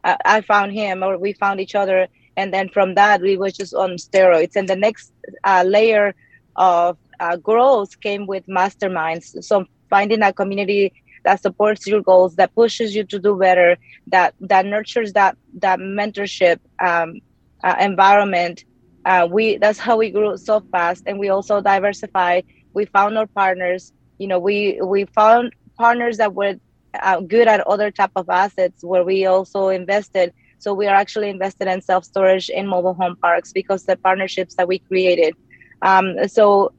I, 0.03 0.17
I 0.25 0.41
found 0.41 0.73
him 0.73 1.03
or 1.03 1.17
we 1.17 1.33
found 1.33 1.59
each 1.59 1.75
other. 1.75 2.07
And 2.35 2.53
then 2.53 2.69
from 2.69 2.95
that 2.95 3.21
we 3.21 3.37
was 3.37 3.53
just 3.53 3.73
on 3.73 3.91
steroids. 3.91 4.55
And 4.55 4.67
the 4.67 4.75
next 4.75 5.11
uh, 5.43 5.63
layer 5.65 6.15
of 6.55 6.97
uh, 7.19 7.37
growth 7.37 7.99
came 8.01 8.25
with 8.27 8.45
masterminds. 8.47 9.43
So 9.43 9.65
finding 9.89 10.21
a 10.21 10.33
community 10.33 10.93
that 11.23 11.41
supports 11.41 11.87
your 11.87 12.01
goals, 12.01 12.35
that 12.35 12.53
pushes 12.55 12.95
you 12.95 13.03
to 13.05 13.19
do 13.19 13.37
better, 13.37 13.77
that 14.07 14.33
that 14.41 14.65
nurtures 14.65 15.13
that 15.13 15.37
that 15.59 15.79
mentorship 15.79 16.57
um, 16.83 17.19
uh, 17.63 17.75
environment. 17.79 18.63
Uh, 19.05 19.27
we 19.29 19.57
that's 19.57 19.79
how 19.79 19.97
we 19.97 20.09
grew 20.11 20.37
so 20.37 20.61
fast, 20.71 21.03
and 21.05 21.19
we 21.19 21.29
also 21.29 21.61
diversified. 21.61 22.45
We 22.73 22.85
found 22.85 23.17
our 23.17 23.27
partners. 23.27 23.91
You 24.17 24.27
know, 24.27 24.39
we 24.39 24.79
we 24.83 25.05
found 25.05 25.53
partners 25.77 26.17
that 26.17 26.33
were 26.33 26.55
uh, 27.01 27.19
good 27.21 27.47
at 27.47 27.61
other 27.67 27.91
type 27.91 28.11
of 28.15 28.29
assets 28.29 28.83
where 28.83 29.03
we 29.03 29.25
also 29.25 29.69
invested. 29.69 30.33
So 30.59 30.73
we 30.73 30.87
are 30.87 30.95
actually 30.95 31.29
invested 31.29 31.67
in 31.67 31.81
self 31.81 32.05
storage 32.05 32.49
in 32.49 32.67
mobile 32.67 32.93
home 32.93 33.15
parks 33.21 33.51
because 33.51 33.83
the 33.83 33.97
partnerships 33.97 34.55
that 34.55 34.67
we 34.67 34.79
created. 34.79 35.35
Um, 35.81 36.27
so 36.27 36.71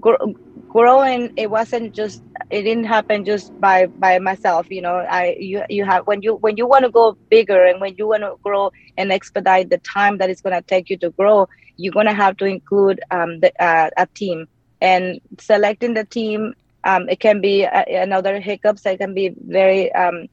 gr- 0.00 0.24
growing 0.68 1.30
it 1.36 1.50
wasn't 1.50 1.94
just 1.94 2.22
it 2.50 2.62
didn't 2.62 2.84
happen 2.84 3.24
just 3.24 3.52
by 3.58 3.86
by 3.96 4.18
myself 4.18 4.66
you 4.70 4.80
know 4.80 4.96
i 5.10 5.34
you 5.38 5.62
you 5.68 5.84
have 5.84 6.02
when 6.06 6.22
you 6.22 6.34
when 6.40 6.56
you 6.56 6.66
want 6.66 6.84
to 6.84 6.90
go 6.90 7.16
bigger 7.30 7.64
and 7.64 7.80
when 7.80 7.94
you 7.96 8.06
want 8.08 8.22
to 8.22 8.34
grow 8.42 8.70
and 8.96 9.12
expedite 9.12 9.70
the 9.70 9.80
time 9.94 10.18
that 10.18 10.30
it's 10.30 10.40
going 10.42 10.54
to 10.54 10.62
take 10.66 10.88
you 10.90 10.96
to 10.98 11.10
grow 11.18 11.46
you're 11.76 11.92
going 11.92 12.06
to 12.06 12.12
have 12.12 12.36
to 12.36 12.44
include 12.44 13.00
um, 13.10 13.40
the, 13.40 13.52
uh, 13.62 13.90
a 13.96 14.06
team. 14.14 14.46
And 14.80 15.20
selecting 15.40 15.94
the 15.94 16.04
team 16.04 16.54
um, 16.84 17.08
it 17.08 17.20
can 17.20 17.40
be 17.40 17.62
a, 17.64 17.84
another 18.02 18.40
hiccups 18.40 18.84
it 18.86 18.98
can 18.98 19.14
be 19.14 19.34
very 19.48 19.92
um, 19.94 20.26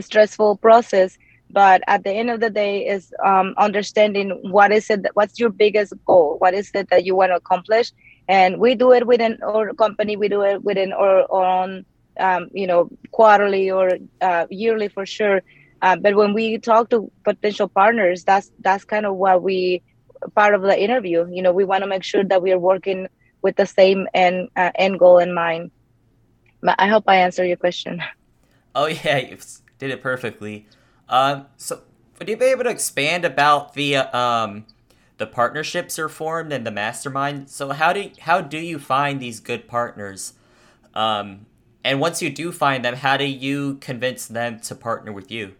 stressful 0.00 0.58
process. 0.58 1.16
But 1.50 1.82
at 1.86 2.04
the 2.04 2.10
end 2.12 2.30
of 2.30 2.40
the 2.40 2.50
day 2.50 2.86
is 2.86 3.12
um, 3.24 3.54
understanding 3.58 4.38
what 4.50 4.72
is 4.72 4.90
it 4.90 5.02
that, 5.02 5.12
what's 5.14 5.38
your 5.38 5.50
biggest 5.50 5.92
goal? 6.06 6.36
What 6.38 6.54
is 6.54 6.70
it 6.74 6.88
that 6.90 7.04
you 7.04 7.14
want 7.16 7.30
to 7.30 7.36
accomplish 7.36 7.92
and 8.30 8.60
we 8.60 8.76
do 8.76 8.92
it 8.92 9.06
within 9.06 9.42
our 9.42 9.74
company 9.74 10.16
we 10.16 10.28
do 10.28 10.42
it 10.42 10.62
within 10.62 10.92
our, 10.92 11.26
our 11.32 11.62
own 11.62 11.84
um, 12.18 12.48
you 12.52 12.66
know 12.66 12.88
quarterly 13.10 13.70
or 13.70 13.98
uh, 14.20 14.46
yearly 14.50 14.88
for 14.88 15.04
sure. 15.04 15.42
Uh, 15.82 15.96
but 15.96 16.14
when 16.14 16.32
we 16.34 16.58
talk 16.58 16.90
to 16.90 17.10
potential 17.24 17.68
partners 17.68 18.22
that's 18.24 18.50
that's 18.60 18.84
kind 18.84 19.04
of 19.04 19.16
what 19.16 19.42
we 19.42 19.82
part 20.34 20.54
of 20.54 20.62
the 20.62 20.78
interview. 20.78 21.26
You 21.30 21.42
know 21.42 21.52
we 21.52 21.64
want 21.64 21.82
to 21.82 21.88
make 21.88 22.04
sure 22.04 22.24
that 22.24 22.40
we 22.42 22.52
are 22.52 22.58
working 22.58 23.08
with 23.42 23.56
the 23.56 23.66
same 23.66 24.06
end 24.14 24.48
uh, 24.54 24.70
end 24.76 24.98
goal 25.00 25.18
in 25.18 25.34
mind. 25.34 25.72
But 26.62 26.76
i 26.78 26.86
hope 26.86 27.04
i 27.08 27.16
answered 27.16 27.46
your 27.46 27.56
question. 27.56 28.02
Oh 28.72 28.86
yeah 28.86 29.16
you 29.18 29.36
did 29.80 29.90
it 29.90 30.00
perfectly. 30.00 30.68
Um, 31.08 31.46
so 31.56 31.80
would 32.20 32.28
you 32.28 32.36
be 32.36 32.44
able 32.44 32.62
to 32.62 32.70
expand 32.70 33.24
about 33.24 33.74
the 33.74 33.96
uh, 33.96 34.16
um, 34.16 34.64
the 35.20 35.26
partnerships 35.26 35.98
are 35.98 36.08
formed 36.08 36.50
and 36.50 36.66
the 36.66 36.70
mastermind. 36.70 37.50
So 37.50 37.68
how 37.72 37.92
do 37.92 38.10
how 38.20 38.40
do 38.40 38.58
you 38.58 38.78
find 38.78 39.20
these 39.20 39.38
good 39.38 39.68
partners? 39.68 40.32
Um, 40.94 41.44
and 41.84 42.00
once 42.00 42.22
you 42.22 42.30
do 42.30 42.50
find 42.50 42.82
them, 42.84 42.94
how 42.96 43.18
do 43.18 43.26
you 43.26 43.76
convince 43.82 44.26
them 44.26 44.60
to 44.60 44.74
partner 44.74 45.12
with 45.12 45.30
you? 45.30 45.52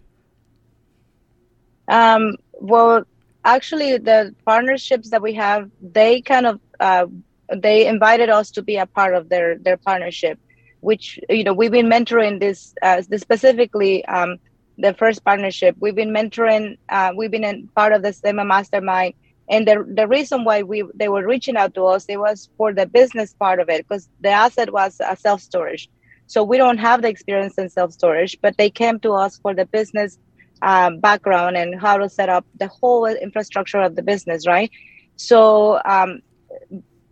Um, 1.88 2.36
well, 2.54 3.04
actually, 3.44 3.98
the 3.98 4.34
partnerships 4.46 5.10
that 5.10 5.20
we 5.20 5.34
have, 5.34 5.70
they 5.82 6.22
kind 6.22 6.46
of 6.46 6.58
uh, 6.80 7.06
they 7.54 7.86
invited 7.86 8.30
us 8.30 8.50
to 8.52 8.62
be 8.62 8.76
a 8.78 8.86
part 8.86 9.14
of 9.14 9.28
their 9.28 9.58
their 9.58 9.76
partnership, 9.76 10.38
which 10.80 11.20
you 11.28 11.44
know 11.44 11.52
we've 11.52 11.70
been 11.70 11.90
mentoring 11.90 12.40
this 12.40 12.74
uh, 12.80 13.02
this 13.10 13.20
specifically. 13.20 14.06
Um, 14.06 14.38
the 14.78 14.94
first 14.94 15.22
partnership. 15.24 15.76
We've 15.78 15.94
been 15.94 16.08
mentoring. 16.10 16.78
Uh, 16.88 17.12
we've 17.14 17.30
been 17.30 17.68
part 17.76 17.92
of 17.92 18.00
the 18.00 18.14
SEMA 18.14 18.46
mastermind, 18.46 19.12
and 19.50 19.68
the 19.68 19.84
the 19.96 20.08
reason 20.08 20.44
why 20.44 20.62
we 20.62 20.84
they 20.94 21.08
were 21.10 21.26
reaching 21.26 21.56
out 21.56 21.74
to 21.74 21.84
us 21.86 22.06
it 22.08 22.18
was 22.18 22.50
for 22.58 22.74
the 22.74 22.86
business 22.86 23.34
part 23.34 23.60
of 23.60 23.70
it 23.70 23.86
because 23.88 24.08
the 24.20 24.30
asset 24.30 24.72
was 24.72 24.96
a 25.00 25.16
self 25.16 25.42
storage. 25.42 25.90
So 26.28 26.44
we 26.44 26.58
don't 26.58 26.78
have 26.78 27.02
the 27.02 27.08
experience 27.08 27.58
in 27.58 27.70
self 27.70 27.92
storage, 27.92 28.38
but 28.42 28.56
they 28.58 28.70
came 28.70 29.00
to 29.00 29.12
us 29.14 29.38
for 29.42 29.54
the 29.54 29.66
business 29.66 30.18
um, 30.62 31.00
background 31.00 31.56
and 31.56 31.80
how 31.80 31.98
to 31.98 32.08
set 32.10 32.30
up 32.30 32.46
the 32.58 32.70
whole 32.80 33.06
infrastructure 33.06 33.80
of 33.80 33.96
the 33.96 34.02
business, 34.02 34.46
right? 34.46 34.70
So 35.16 35.80
um, 35.84 36.20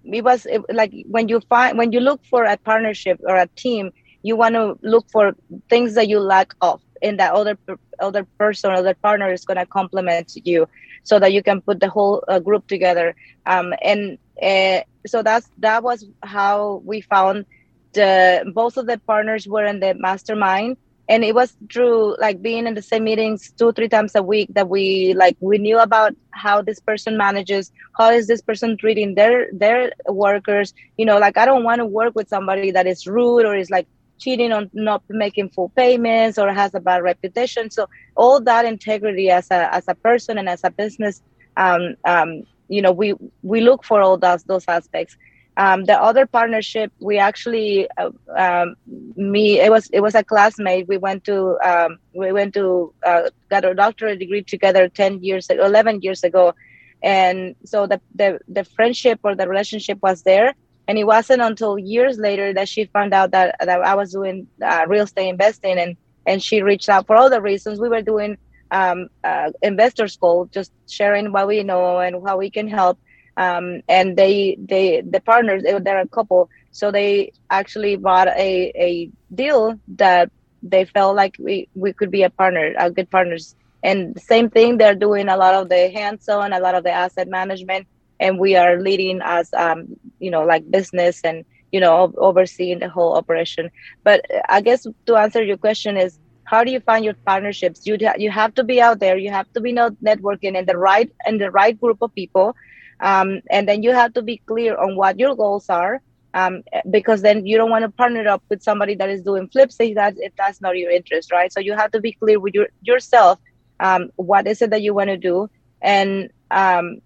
it 0.04 0.24
was 0.24 0.46
it, 0.46 0.62
like 0.72 0.92
when 1.08 1.28
you 1.28 1.40
find 1.48 1.78
when 1.78 1.92
you 1.92 2.00
look 2.00 2.22
for 2.30 2.44
a 2.44 2.56
partnership 2.58 3.18
or 3.26 3.36
a 3.36 3.48
team, 3.56 3.90
you 4.22 4.36
want 4.36 4.54
to 4.54 4.76
look 4.82 5.06
for 5.12 5.34
things 5.70 5.94
that 5.94 6.08
you 6.08 6.20
lack 6.20 6.54
of 6.60 6.80
and 7.02 7.18
that 7.20 7.32
other 7.34 7.58
other 8.00 8.26
person 8.38 8.70
or 8.70 8.74
other 8.74 8.96
partner 9.02 9.32
is 9.32 9.44
going 9.44 9.58
to 9.58 9.66
complement 9.66 10.32
you 10.44 10.66
so 11.08 11.20
that 11.20 11.32
you 11.32 11.42
can 11.42 11.62
put 11.62 11.80
the 11.80 11.90
whole 11.90 12.24
uh, 12.28 12.40
group 12.40 12.66
together. 12.68 13.14
Um, 13.46 13.74
and 13.82 14.18
uh, 14.42 14.80
so 15.06 15.22
that's 15.22 15.50
that 15.58 15.82
was 15.82 16.04
how 16.22 16.82
we 16.84 17.00
found 17.02 17.46
the 17.94 18.44
both 18.54 18.76
of 18.76 18.86
the 18.86 18.98
partners 19.06 19.46
were 19.48 19.64
in 19.66 19.80
the 19.80 19.94
mastermind. 19.98 20.76
And 21.08 21.24
it 21.24 21.34
was 21.34 21.56
through 21.72 22.16
like 22.20 22.42
being 22.42 22.66
in 22.66 22.74
the 22.74 22.82
same 22.82 23.04
meetings 23.04 23.52
two 23.58 23.72
three 23.72 23.88
times 23.88 24.14
a 24.14 24.22
week 24.22 24.48
that 24.54 24.68
we 24.68 25.14
like 25.14 25.36
we 25.40 25.58
knew 25.58 25.78
about 25.78 26.12
how 26.32 26.62
this 26.62 26.80
person 26.80 27.16
manages 27.16 27.72
how 27.98 28.10
is 28.10 28.26
this 28.28 28.42
person 28.42 28.76
treating 28.78 29.14
their 29.14 29.48
their 29.52 29.92
workers. 30.08 30.74
You 30.98 31.06
know 31.06 31.18
like 31.18 31.36
i 31.38 31.46
don't 31.46 31.64
want 31.64 31.80
to 31.80 31.86
work 31.86 32.14
with 32.14 32.28
somebody 32.28 32.70
that 32.72 32.86
is 32.86 33.06
rude 33.06 33.44
or 33.44 33.54
is 33.56 33.70
like 33.70 33.86
cheating 34.18 34.52
on 34.52 34.70
not 34.72 35.02
making 35.08 35.48
full 35.50 35.70
payments 35.70 36.38
or 36.38 36.52
has 36.52 36.74
a 36.74 36.80
bad 36.80 37.02
reputation 37.02 37.70
so 37.70 37.86
all 38.16 38.40
that 38.40 38.64
integrity 38.64 39.30
as 39.30 39.50
a 39.50 39.72
as 39.74 39.84
a 39.88 39.94
person 39.94 40.38
and 40.38 40.48
as 40.48 40.62
a 40.64 40.70
business 40.70 41.22
um, 41.56 41.94
um, 42.04 42.42
you 42.68 42.82
know 42.82 42.92
we 42.92 43.14
we 43.42 43.60
look 43.60 43.84
for 43.84 44.00
all 44.00 44.16
those 44.16 44.42
those 44.44 44.64
aspects 44.68 45.16
um, 45.58 45.84
the 45.84 46.00
other 46.00 46.24
partnership, 46.24 46.92
we 47.00 47.18
actually, 47.18 47.88
uh, 47.98 48.10
um, 48.36 48.76
me, 49.16 49.58
it 49.58 49.70
was 49.70 49.90
it 49.92 50.00
was 50.00 50.14
a 50.14 50.22
classmate. 50.22 50.86
We 50.86 50.98
went 50.98 51.24
to 51.24 51.58
um, 51.64 51.98
we 52.14 52.30
went 52.30 52.54
to 52.54 52.94
uh, 53.04 53.30
got 53.50 53.64
a 53.64 53.74
doctorate 53.74 54.20
degree 54.20 54.44
together 54.44 54.88
ten 54.88 55.20
years, 55.20 55.50
eleven 55.50 56.00
years 56.00 56.22
ago, 56.22 56.54
and 57.02 57.56
so 57.64 57.88
the 57.88 58.00
the 58.14 58.38
the 58.46 58.62
friendship 58.62 59.18
or 59.24 59.34
the 59.34 59.48
relationship 59.48 59.98
was 60.00 60.22
there. 60.22 60.54
And 60.88 60.98
it 60.98 61.04
wasn't 61.04 61.42
until 61.42 61.78
years 61.78 62.18
later 62.18 62.54
that 62.54 62.68
she 62.68 62.86
found 62.86 63.14
out 63.14 63.30
that 63.32 63.56
that 63.60 63.80
I 63.82 63.94
was 63.94 64.12
doing 64.12 64.48
uh, 64.62 64.86
real 64.88 65.04
estate 65.04 65.28
investing, 65.28 65.78
and 65.78 65.96
and 66.26 66.42
she 66.42 66.62
reached 66.62 66.88
out 66.88 67.06
for 67.06 67.16
all 67.16 67.30
the 67.30 67.42
reasons. 67.42 67.80
We 67.80 67.90
were 67.90 68.02
doing 68.02 68.38
um, 68.70 69.08
uh, 69.24 69.50
investor 69.62 70.08
school, 70.08 70.46
just 70.46 70.72
sharing 70.88 71.32
what 71.32 71.46
we 71.46 71.62
know 71.62 72.00
and 72.00 72.16
how 72.26 72.38
we 72.38 72.50
can 72.50 72.68
help. 72.68 72.98
Um, 73.36 73.82
and 73.88 74.16
they 74.16 74.56
they 74.58 75.02
the 75.02 75.20
partners 75.20 75.62
they're 75.62 76.00
a 76.00 76.08
couple. 76.08 76.50
So 76.72 76.90
they 76.90 77.32
actually 77.50 77.96
bought 77.96 78.28
a, 78.28 78.72
a 78.76 79.10
deal 79.34 79.78
that 79.96 80.30
they 80.62 80.84
felt 80.84 81.16
like 81.16 81.36
we, 81.38 81.68
we 81.74 81.92
could 81.92 82.10
be 82.10 82.22
a 82.22 82.30
partner 82.30 82.74
a 82.78 82.90
good 82.90 83.10
partners. 83.10 83.54
And 83.82 84.20
same 84.20 84.50
thing 84.50 84.76
they're 84.78 84.94
doing 84.94 85.28
a 85.28 85.36
lot 85.36 85.54
of 85.54 85.68
the 85.68 85.90
hands-on 85.90 86.52
a 86.52 86.60
lot 86.60 86.74
of 86.74 86.84
the 86.84 86.90
asset 86.90 87.28
management 87.28 87.86
and 88.20 88.38
we 88.38 88.56
are 88.56 88.80
leading 88.80 89.20
as 89.22 89.52
um, 89.54 89.86
you 90.18 90.30
know 90.30 90.44
like 90.44 90.70
business 90.70 91.20
and 91.24 91.44
you 91.72 91.80
know 91.80 92.12
overseeing 92.18 92.78
the 92.80 92.88
whole 92.88 93.16
operation. 93.16 93.70
But 94.04 94.22
i 94.48 94.60
guess 94.60 94.86
to 95.06 95.16
answer 95.16 95.42
your 95.42 95.58
question 95.58 95.96
is 95.96 96.18
how 96.44 96.64
do 96.64 96.72
you 96.72 96.80
find 96.80 97.04
your 97.04 97.14
partnerships? 97.26 97.82
You 97.86 97.96
you 98.18 98.30
have 98.30 98.54
to 98.54 98.64
be 98.64 98.80
out 98.80 99.00
there. 99.00 99.16
You 99.18 99.30
have 99.30 99.46
to 99.54 99.60
be 99.60 99.72
networking 99.72 100.56
in 100.56 100.64
the 100.66 100.76
right 100.76 101.10
in 101.26 101.38
the 101.38 101.50
right 101.50 101.78
group 101.78 101.98
of 102.00 102.14
people. 102.14 102.54
Um, 103.00 103.40
and 103.50 103.68
then 103.68 103.82
you 103.82 103.92
have 103.92 104.12
to 104.14 104.22
be 104.22 104.42
clear 104.46 104.76
on 104.76 104.96
what 104.96 105.18
your 105.18 105.36
goals 105.36 105.68
are 105.68 106.00
um, 106.34 106.62
because 106.90 107.22
then 107.22 107.46
you 107.46 107.56
don't 107.56 107.70
want 107.70 107.84
to 107.84 107.90
partner 107.90 108.26
up 108.28 108.42
with 108.50 108.62
somebody 108.62 108.94
that 108.96 109.10
is 109.10 109.22
doing 109.22 109.48
flips 109.48 109.76
if 109.78 109.94
that 109.94 110.14
if 110.18 110.32
that's 110.36 110.60
not 110.60 110.76
your 110.76 110.90
interest 110.90 111.32
right? 111.32 111.52
So 111.52 111.60
you 111.60 111.74
have 111.74 111.90
to 111.92 112.00
be 112.00 112.12
clear 112.12 112.40
with 112.40 112.54
your 112.54 112.68
yourself 112.82 113.38
um, 113.80 114.10
what 114.16 114.46
is 114.46 114.62
it 114.62 114.70
that 114.70 114.82
you 114.82 114.94
want 114.94 115.08
to 115.08 115.16
do. 115.16 115.48
And 115.80 116.30
um, 116.50 116.98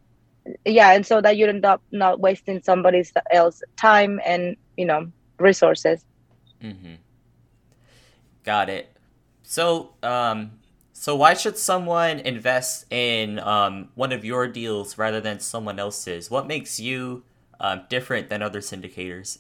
yeah 0.65 0.93
and 0.93 1.07
so 1.07 1.21
that 1.21 1.37
you 1.37 1.47
end 1.47 1.65
up 1.65 1.83
not 1.93 2.21
wasting 2.21 2.61
somebody 2.63 3.05
else 3.31 3.63
time 3.77 4.21
and 4.25 4.57
you 4.77 4.85
know 4.85 5.11
resources 5.39 6.05
mm-hmm. 6.63 6.95
got 8.45 8.69
it 8.69 8.97
so 9.43 9.93
um 10.03 10.51
so 11.03 11.17
why 11.17 11.35
should 11.35 11.59
someone 11.59 12.21
invest 12.21 12.87
in 12.93 13.41
um, 13.41 13.89
one 13.97 14.13
of 14.13 14.25
your 14.25 14.47
deals 14.47 14.97
rather 14.99 15.21
than 15.21 15.41
someone 15.41 15.81
else's? 15.81 16.31
What 16.31 16.47
makes 16.47 16.79
you 16.79 17.25
um, 17.59 17.83
different 17.89 18.29
than 18.29 18.41
other 18.41 18.61
syndicators? 18.61 19.39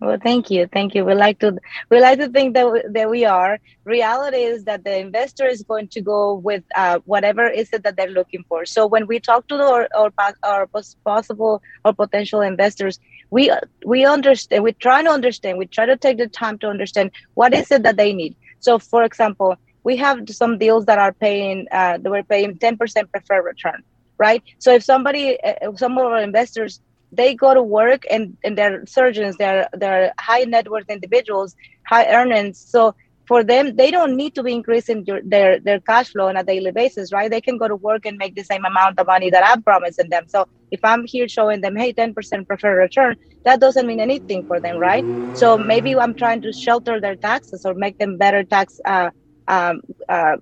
Well, 0.00 0.18
thank 0.22 0.50
you, 0.50 0.66
thank 0.72 0.94
you. 0.94 1.04
We 1.04 1.14
like 1.14 1.38
to 1.40 1.56
we 1.90 2.00
like 2.00 2.18
to 2.18 2.28
think 2.28 2.54
that 2.54 2.70
we, 2.70 2.82
that 2.90 3.08
we 3.08 3.24
are. 3.24 3.58
Reality 3.84 4.38
is 4.38 4.64
that 4.64 4.84
the 4.84 4.98
investor 4.98 5.46
is 5.46 5.62
going 5.62 5.88
to 5.88 6.02
go 6.02 6.34
with 6.34 6.62
uh, 6.76 6.98
whatever 7.06 7.46
is 7.46 7.72
it 7.72 7.84
that 7.84 7.96
they're 7.96 8.10
looking 8.10 8.44
for. 8.48 8.66
So 8.66 8.86
when 8.86 9.06
we 9.06 9.20
talk 9.20 9.48
to 9.48 9.54
our 9.56 9.88
our, 9.94 10.12
our 10.42 10.68
possible 11.04 11.62
or 11.84 11.92
potential 11.94 12.42
investors, 12.42 12.98
we 13.30 13.50
we 13.86 14.04
understand. 14.04 14.62
We 14.64 14.72
try 14.72 15.02
to 15.02 15.10
understand. 15.10 15.58
We 15.58 15.66
try 15.66 15.86
to 15.86 15.96
take 15.96 16.18
the 16.18 16.28
time 16.28 16.58
to 16.58 16.68
understand 16.68 17.10
what 17.34 17.54
is 17.54 17.70
it 17.70 17.82
that 17.84 17.96
they 17.96 18.12
need. 18.12 18.36
So, 18.60 18.78
for 18.78 19.04
example, 19.04 19.56
we 19.84 19.96
have 19.98 20.28
some 20.28 20.58
deals 20.58 20.86
that 20.86 20.98
are 20.98 21.12
paying 21.12 21.66
uh, 21.72 21.98
that 21.98 22.10
we're 22.10 22.24
paying 22.24 22.58
10% 22.58 22.78
preferred 23.10 23.42
return 23.42 23.82
right 24.18 24.42
so 24.58 24.72
if 24.72 24.82
somebody 24.82 25.38
uh, 25.42 25.72
some 25.76 25.98
of 25.98 26.04
our 26.04 26.20
investors 26.20 26.80
they 27.16 27.34
go 27.34 27.54
to 27.54 27.62
work 27.62 28.02
and, 28.10 28.36
and 28.44 28.58
they're 28.58 28.84
surgeons 28.86 29.36
they're 29.38 29.68
they're 29.74 30.12
high 30.20 30.44
net 30.44 30.68
worth 30.70 30.88
individuals 30.90 31.54
high 31.86 32.06
earnings. 32.12 32.60
So 32.66 32.94
for 33.26 33.42
them 33.44 33.76
they 33.76 33.90
don't 33.90 34.16
need 34.16 34.34
to 34.34 34.42
be 34.42 34.52
increasing 34.52 35.04
your, 35.06 35.20
their 35.24 35.60
their 35.60 35.80
cash 35.80 36.10
flow 36.10 36.28
on 36.28 36.36
a 36.36 36.44
daily 36.44 36.72
basis 36.72 37.12
right? 37.12 37.30
They 37.30 37.40
can 37.40 37.58
go 37.58 37.68
to 37.68 37.76
work 37.76 38.06
and 38.06 38.18
make 38.18 38.34
the 38.34 38.44
same 38.44 38.64
amount 38.64 38.98
of 39.00 39.06
money 39.06 39.30
that 39.30 39.44
i'm 39.46 39.62
promising 39.62 40.10
them. 40.10 40.24
So 40.28 40.46
if 40.70 40.80
i'm 40.84 41.04
here 41.06 41.28
showing 41.28 41.60
them 41.62 41.76
hey 41.76 41.92
10% 41.92 42.46
preferred 42.46 42.76
return 42.76 43.16
that 43.44 43.60
doesn't 43.60 43.86
mean 43.86 44.00
anything 44.00 44.44
for 44.46 44.60
them 44.60 44.78
right? 44.78 45.06
So 45.32 45.58
maybe 45.58 45.96
i'm 45.96 46.14
trying 46.14 46.42
to 46.42 46.52
shelter 46.52 47.00
their 47.00 47.16
taxes 47.16 47.62
or 47.64 47.74
make 47.74 47.98
them 47.98 48.18
better 48.18 48.44
tax 48.44 48.80
uh, 48.84 49.10
um, 49.48 49.80
uh, 50.08 50.36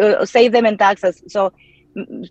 uh, 0.00 0.24
save 0.26 0.52
them 0.52 0.66
in 0.66 0.78
taxes. 0.78 1.22
So 1.28 1.52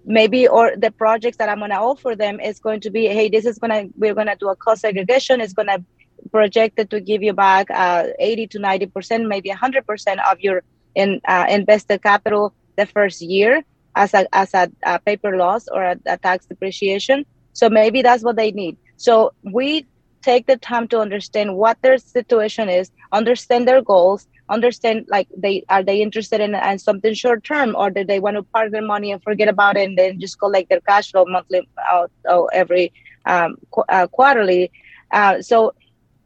maybe 0.06 0.48
or 0.48 0.76
the 0.76 0.92
projects 0.92 1.38
that 1.38 1.50
I'm 1.50 1.60
going 1.60 1.72
to 1.72 1.78
offer 1.78 2.16
them 2.16 2.40
is 2.40 2.60
going 2.60 2.82
to 2.82 2.90
be, 2.90 3.08
hey, 3.08 3.30
this 3.30 3.46
is 3.46 3.58
going 3.58 3.72
to 3.72 3.94
we're 3.98 4.14
going 4.14 4.28
to 4.28 4.36
do 4.36 4.50
a 4.50 4.56
cost 4.56 4.82
segregation. 4.82 5.42
It's 5.42 5.54
going 5.54 5.68
to 5.68 5.84
projected 6.32 6.90
to 6.90 7.02
give 7.02 7.22
you 7.22 7.34
back 7.34 7.70
uh, 7.70 8.08
80 8.20 8.48
to 8.48 8.60
90 8.60 8.86
percent, 8.88 9.28
maybe 9.28 9.50
100 9.50 9.86
percent 9.86 10.20
of 10.30 10.40
your 10.40 10.64
in, 10.96 11.22
uh, 11.28 11.46
invested 11.50 12.02
capital 12.02 12.54
the 12.78 12.86
first 12.86 13.22
year 13.22 13.64
as 13.96 14.14
a 14.14 14.28
as 14.36 14.54
a, 14.54 14.72
a 14.84 15.00
paper 15.00 15.38
loss 15.38 15.68
or 15.68 15.84
a, 15.84 15.98
a 16.06 16.18
tax 16.18 16.46
depreciation. 16.46 17.26
So 17.54 17.70
maybe 17.70 18.02
that's 18.02 18.24
what 18.24 18.36
they 18.36 18.52
need. 18.52 18.78
So 18.98 19.34
we 19.44 19.86
take 20.24 20.48
the 20.48 20.58
time 20.58 20.88
to 20.88 21.00
understand 21.00 21.56
what 21.56 21.78
their 21.82 21.98
situation 21.98 22.70
is, 22.70 22.90
understand 23.12 23.68
their 23.68 23.82
goals, 23.82 24.28
understand 24.54 25.06
like 25.10 25.28
they 25.38 25.64
are 25.70 25.84
they 25.84 26.02
interested 26.02 26.42
in, 26.42 26.56
in 26.56 26.80
something 26.80 27.14
short 27.14 27.44
term 27.44 27.76
or 27.76 27.90
do 27.90 28.04
they 28.06 28.20
want 28.20 28.38
to 28.38 28.44
park 28.54 28.72
their 28.72 28.82
money 28.94 29.12
and 29.12 29.24
forget 29.24 29.50
about 29.50 29.78
it 29.78 29.88
and 29.90 29.98
then 29.98 30.20
just 30.20 30.40
collect 30.40 30.70
their 30.70 30.82
cash 30.82 31.12
flow 31.12 31.26
monthly 31.28 31.68
out 31.92 32.12
uh, 32.30 32.44
every 32.46 32.94
um, 33.26 33.56
qu- 33.74 33.90
uh, 33.90 34.08
quarterly? 34.08 34.72
Uh, 35.12 35.42
so 35.42 35.74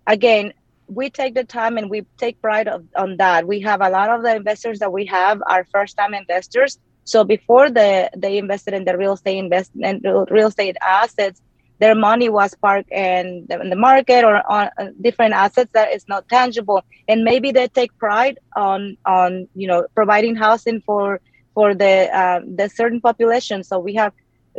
again 0.08 0.54
we 0.88 1.10
take 1.10 1.36
the 1.36 1.44
time 1.44 1.78
and 1.78 1.90
we 1.90 2.04
take 2.18 2.42
pride 2.42 2.68
of, 2.68 2.84
on 2.96 3.18
that. 3.18 3.48
We 3.48 3.62
have 3.62 3.82
a 3.82 3.90
lot 3.90 4.10
of 4.10 4.24
the 4.24 4.36
investors 4.36 4.80
that 4.80 4.92
we 4.92 5.06
have 5.08 5.42
are 5.50 5.66
first 5.72 5.98
time 5.98 6.13
investors. 6.13 6.78
So 7.06 7.24
before 7.24 7.70
the 7.70 8.10
they 8.18 8.38
invested 8.38 8.74
in 8.74 8.86
the 8.86 8.98
real 8.98 9.13
estate 9.13 9.38
investment 9.38 10.06
real 10.30 10.48
estate 10.48 10.78
assets 10.86 11.42
their 11.80 11.96
money 11.96 12.30
was 12.30 12.56
parked 12.56 12.92
in 12.92 13.46
the, 13.50 13.60
in 13.62 13.70
the 13.70 13.76
market 13.76 14.24
or 14.24 14.42
on 14.52 14.70
uh, 14.78 14.88
different 15.02 15.34
assets 15.34 15.72
that 15.74 15.94
is 15.94 16.08
not 16.08 16.28
tangible. 16.28 16.84
And 17.08 17.24
maybe 17.24 17.52
they 17.52 17.68
take 17.68 17.96
pride 17.98 18.40
on 18.56 18.98
on 19.06 19.48
you 19.56 19.68
know 19.68 19.88
providing 19.96 20.36
housing 20.36 20.82
for 20.82 21.22
for 21.54 21.76
the 21.76 22.10
uh, 22.16 22.42
the 22.56 22.70
certain 22.70 23.02
population. 23.02 23.63
So 23.63 23.80
we 23.80 23.96
have 23.96 24.13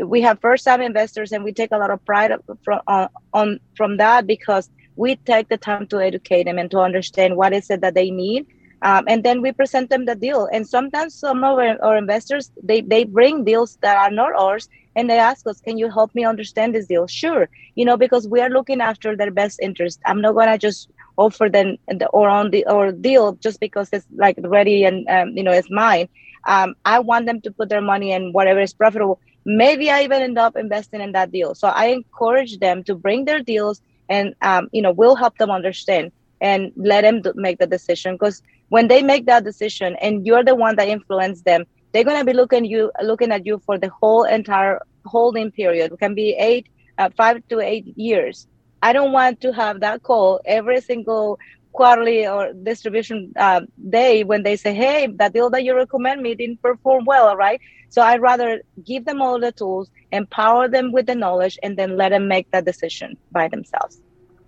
we 0.04 0.20
have 0.22 0.40
first 0.40 0.64
time 0.64 0.80
investors 0.80 1.32
and 1.32 1.42
we 1.42 1.52
take 1.52 1.72
a 1.72 1.78
lot 1.78 1.90
of 1.90 2.04
pride 2.04 2.32
from 2.64 2.80
uh, 2.86 3.08
on 3.32 3.60
from 3.76 3.96
that 3.96 4.26
because 4.26 4.70
we 4.96 5.16
take 5.16 5.48
the 5.48 5.56
time 5.56 5.86
to 5.88 6.00
educate 6.00 6.44
them 6.44 6.58
and 6.58 6.70
to 6.70 6.78
understand 6.78 7.36
what 7.36 7.52
is 7.52 7.70
it 7.70 7.80
that 7.80 7.94
they 7.94 8.10
need 8.10 8.46
um, 8.82 9.04
and 9.08 9.24
then 9.24 9.40
we 9.42 9.52
present 9.52 9.90
them 9.90 10.04
the 10.06 10.14
deal 10.14 10.48
and 10.52 10.66
sometimes 10.66 11.14
some 11.14 11.44
of 11.44 11.58
our, 11.58 11.76
our 11.82 11.96
investors 11.96 12.50
they, 12.62 12.80
they 12.80 13.04
bring 13.04 13.44
deals 13.44 13.78
that 13.82 13.96
are 13.96 14.10
not 14.10 14.32
ours 14.34 14.68
and 14.96 15.08
they 15.10 15.18
ask 15.18 15.46
us 15.46 15.60
can 15.60 15.78
you 15.78 15.90
help 15.90 16.14
me 16.14 16.24
understand 16.24 16.74
this 16.74 16.86
deal 16.86 17.06
sure 17.06 17.48
you 17.74 17.84
know 17.84 17.96
because 17.96 18.28
we 18.28 18.40
are 18.40 18.50
looking 18.50 18.80
after 18.80 19.16
their 19.16 19.30
best 19.30 19.58
interest 19.62 20.00
i'm 20.06 20.20
not 20.20 20.32
to 20.32 20.58
just 20.58 20.88
offer 21.16 21.48
them 21.48 21.76
the, 21.88 22.06
or 22.08 22.28
on 22.28 22.50
the 22.50 22.64
or 22.66 22.92
deal 22.92 23.34
just 23.34 23.60
because 23.60 23.88
it's 23.92 24.06
like 24.16 24.36
ready 24.42 24.84
and 24.84 25.06
um, 25.08 25.30
you 25.36 25.42
know 25.42 25.52
it's 25.52 25.70
mine. 25.70 26.08
Um, 26.46 26.74
I 26.84 27.00
want 27.00 27.26
them 27.26 27.40
to 27.42 27.50
put 27.50 27.68
their 27.68 27.80
money 27.82 28.12
in 28.12 28.32
whatever 28.32 28.60
is 28.60 28.72
profitable. 28.72 29.20
Maybe 29.44 29.90
I 29.90 30.02
even 30.02 30.22
end 30.22 30.38
up 30.38 30.56
investing 30.56 31.00
in 31.00 31.12
that 31.12 31.30
deal. 31.30 31.54
So 31.54 31.68
I 31.68 31.86
encourage 31.86 32.58
them 32.58 32.82
to 32.84 32.94
bring 32.94 33.24
their 33.24 33.40
deals, 33.40 33.82
and 34.08 34.34
um, 34.42 34.68
you 34.72 34.82
know 34.82 34.92
we'll 34.92 35.16
help 35.16 35.36
them 35.38 35.50
understand 35.50 36.12
and 36.40 36.72
let 36.76 37.02
them 37.02 37.22
make 37.34 37.58
the 37.58 37.66
decision 37.66 38.14
because 38.14 38.42
when 38.68 38.88
they 38.88 39.02
make 39.02 39.26
that 39.26 39.44
decision 39.44 39.96
and 40.00 40.26
you're 40.26 40.44
the 40.44 40.54
one 40.54 40.76
that 40.76 40.88
influenced 40.88 41.44
them 41.44 41.64
they're 41.92 42.04
going 42.04 42.18
to 42.18 42.24
be 42.24 42.32
looking 42.32 42.64
you 42.64 42.90
looking 43.02 43.32
at 43.32 43.46
you 43.46 43.60
for 43.64 43.78
the 43.78 43.90
whole 44.00 44.24
entire 44.24 44.80
holding 45.06 45.50
period 45.50 45.92
it 45.92 45.98
can 45.98 46.14
be 46.14 46.34
eight 46.38 46.66
uh, 46.98 47.08
five 47.16 47.40
to 47.48 47.60
eight 47.60 47.86
years 47.96 48.46
I 48.82 48.92
don't 48.92 49.12
want 49.12 49.40
to 49.40 49.52
have 49.52 49.80
that 49.80 50.02
call 50.02 50.40
every 50.44 50.80
single 50.80 51.38
quarterly 51.72 52.26
or 52.26 52.52
distribution 52.52 53.32
uh, 53.36 53.60
day 53.88 54.24
when 54.24 54.42
they 54.42 54.56
say, 54.56 54.74
hey, 54.74 55.06
that 55.16 55.32
deal 55.32 55.50
that 55.50 55.64
you 55.64 55.74
recommend 55.74 56.22
me 56.22 56.34
didn't 56.34 56.62
perform 56.62 57.04
well, 57.04 57.36
right? 57.36 57.60
So 57.88 58.02
I'd 58.02 58.20
rather 58.20 58.62
give 58.84 59.04
them 59.04 59.22
all 59.22 59.40
the 59.40 59.52
tools, 59.52 59.90
empower 60.12 60.68
them 60.68 60.92
with 60.92 61.06
the 61.06 61.14
knowledge, 61.14 61.58
and 61.62 61.76
then 61.76 61.96
let 61.96 62.10
them 62.10 62.28
make 62.28 62.50
that 62.50 62.64
decision 62.64 63.16
by 63.32 63.48
themselves. 63.48 64.00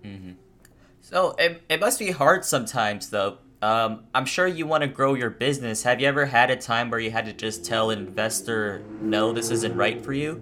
Mm-hmm. 0.03 0.33
So 1.01 1.35
it, 1.37 1.61
it 1.69 1.79
must 1.79 1.99
be 1.99 2.11
hard 2.11 2.45
sometimes, 2.45 3.09
though. 3.09 3.37
Um, 3.61 4.05
I'm 4.15 4.25
sure 4.25 4.47
you 4.47 4.65
want 4.65 4.81
to 4.81 4.87
grow 4.87 5.13
your 5.13 5.29
business. 5.29 5.83
Have 5.83 6.01
you 6.01 6.07
ever 6.07 6.25
had 6.25 6.49
a 6.49 6.55
time 6.55 6.89
where 6.89 6.99
you 6.99 7.11
had 7.11 7.25
to 7.25 7.33
just 7.33 7.63
tell 7.63 7.91
an 7.91 7.99
investor, 7.99 8.81
no, 9.01 9.31
this 9.33 9.51
isn't 9.51 9.75
right 9.75 10.03
for 10.03 10.13
you? 10.13 10.41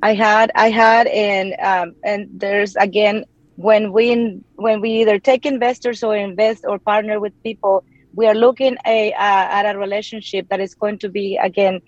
I 0.00 0.14
had, 0.14 0.50
I 0.54 0.70
had, 0.70 1.06
and 1.08 1.54
um, 1.60 1.94
and 2.04 2.28
there's 2.32 2.76
again 2.76 3.24
when 3.56 3.92
we 3.92 4.40
when 4.56 4.80
we 4.80 4.90
either 5.02 5.18
take 5.18 5.44
investors 5.44 6.02
or 6.02 6.16
invest 6.16 6.64
or 6.66 6.78
partner 6.78 7.20
with 7.20 7.34
people, 7.42 7.84
we 8.14 8.26
are 8.26 8.34
looking 8.34 8.76
a, 8.86 9.12
uh, 9.12 9.16
at 9.18 9.74
a 9.74 9.78
relationship 9.78 10.48
that 10.48 10.60
is 10.60 10.74
going 10.74 10.98
to 11.00 11.08
be 11.08 11.36
again, 11.36 11.80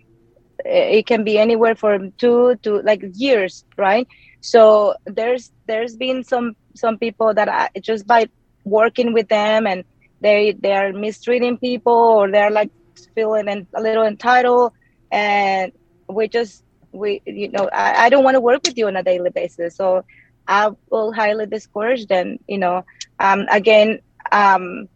it 0.65 1.07
can 1.07 1.25
be 1.25 1.39
anywhere 1.39 1.77
from 1.77 2.13
two 2.19 2.57
to 2.63 2.81
like 2.83 3.03
years, 3.15 3.65
right? 3.79 4.07
So 4.41 4.95
there's 5.07 5.51
there's 5.67 5.97
been 5.97 6.25
some 6.25 6.55
some 6.77 6.99
people 6.99 7.33
that 7.33 7.49
I, 7.49 7.71
just 7.81 8.07
by 8.07 8.29
working 8.65 9.13
with 9.13 9.29
them 9.29 9.67
and 9.67 9.85
they 10.21 10.53
they 10.53 10.73
are 10.73 10.93
mistreating 10.93 11.59
people 11.59 11.93
or 11.93 12.31
they're 12.31 12.51
like 12.51 12.71
feeling 13.15 13.49
a 13.75 13.81
little 13.81 14.05
entitled. 14.05 14.73
And 15.11 15.73
we 16.09 16.29
just 16.29 16.63
we 16.93 17.23
you 17.27 17.51
know 17.51 17.69
I, 17.73 18.07
I 18.07 18.09
don't 18.09 18.25
want 18.25 18.35
to 18.35 18.41
work 18.41 18.63
with 18.65 18.77
you 18.77 18.87
on 18.87 18.97
a 18.97 19.03
daily 19.03 19.31
basis. 19.31 19.77
So 19.77 20.05
i 20.47 20.69
will 20.91 21.13
highly 21.13 21.47
discourage 21.47 22.07
them 22.07 22.39
you 22.47 22.59
know. 22.59 22.85
Um, 23.19 23.47
again 23.51 24.01
um, 24.33 24.89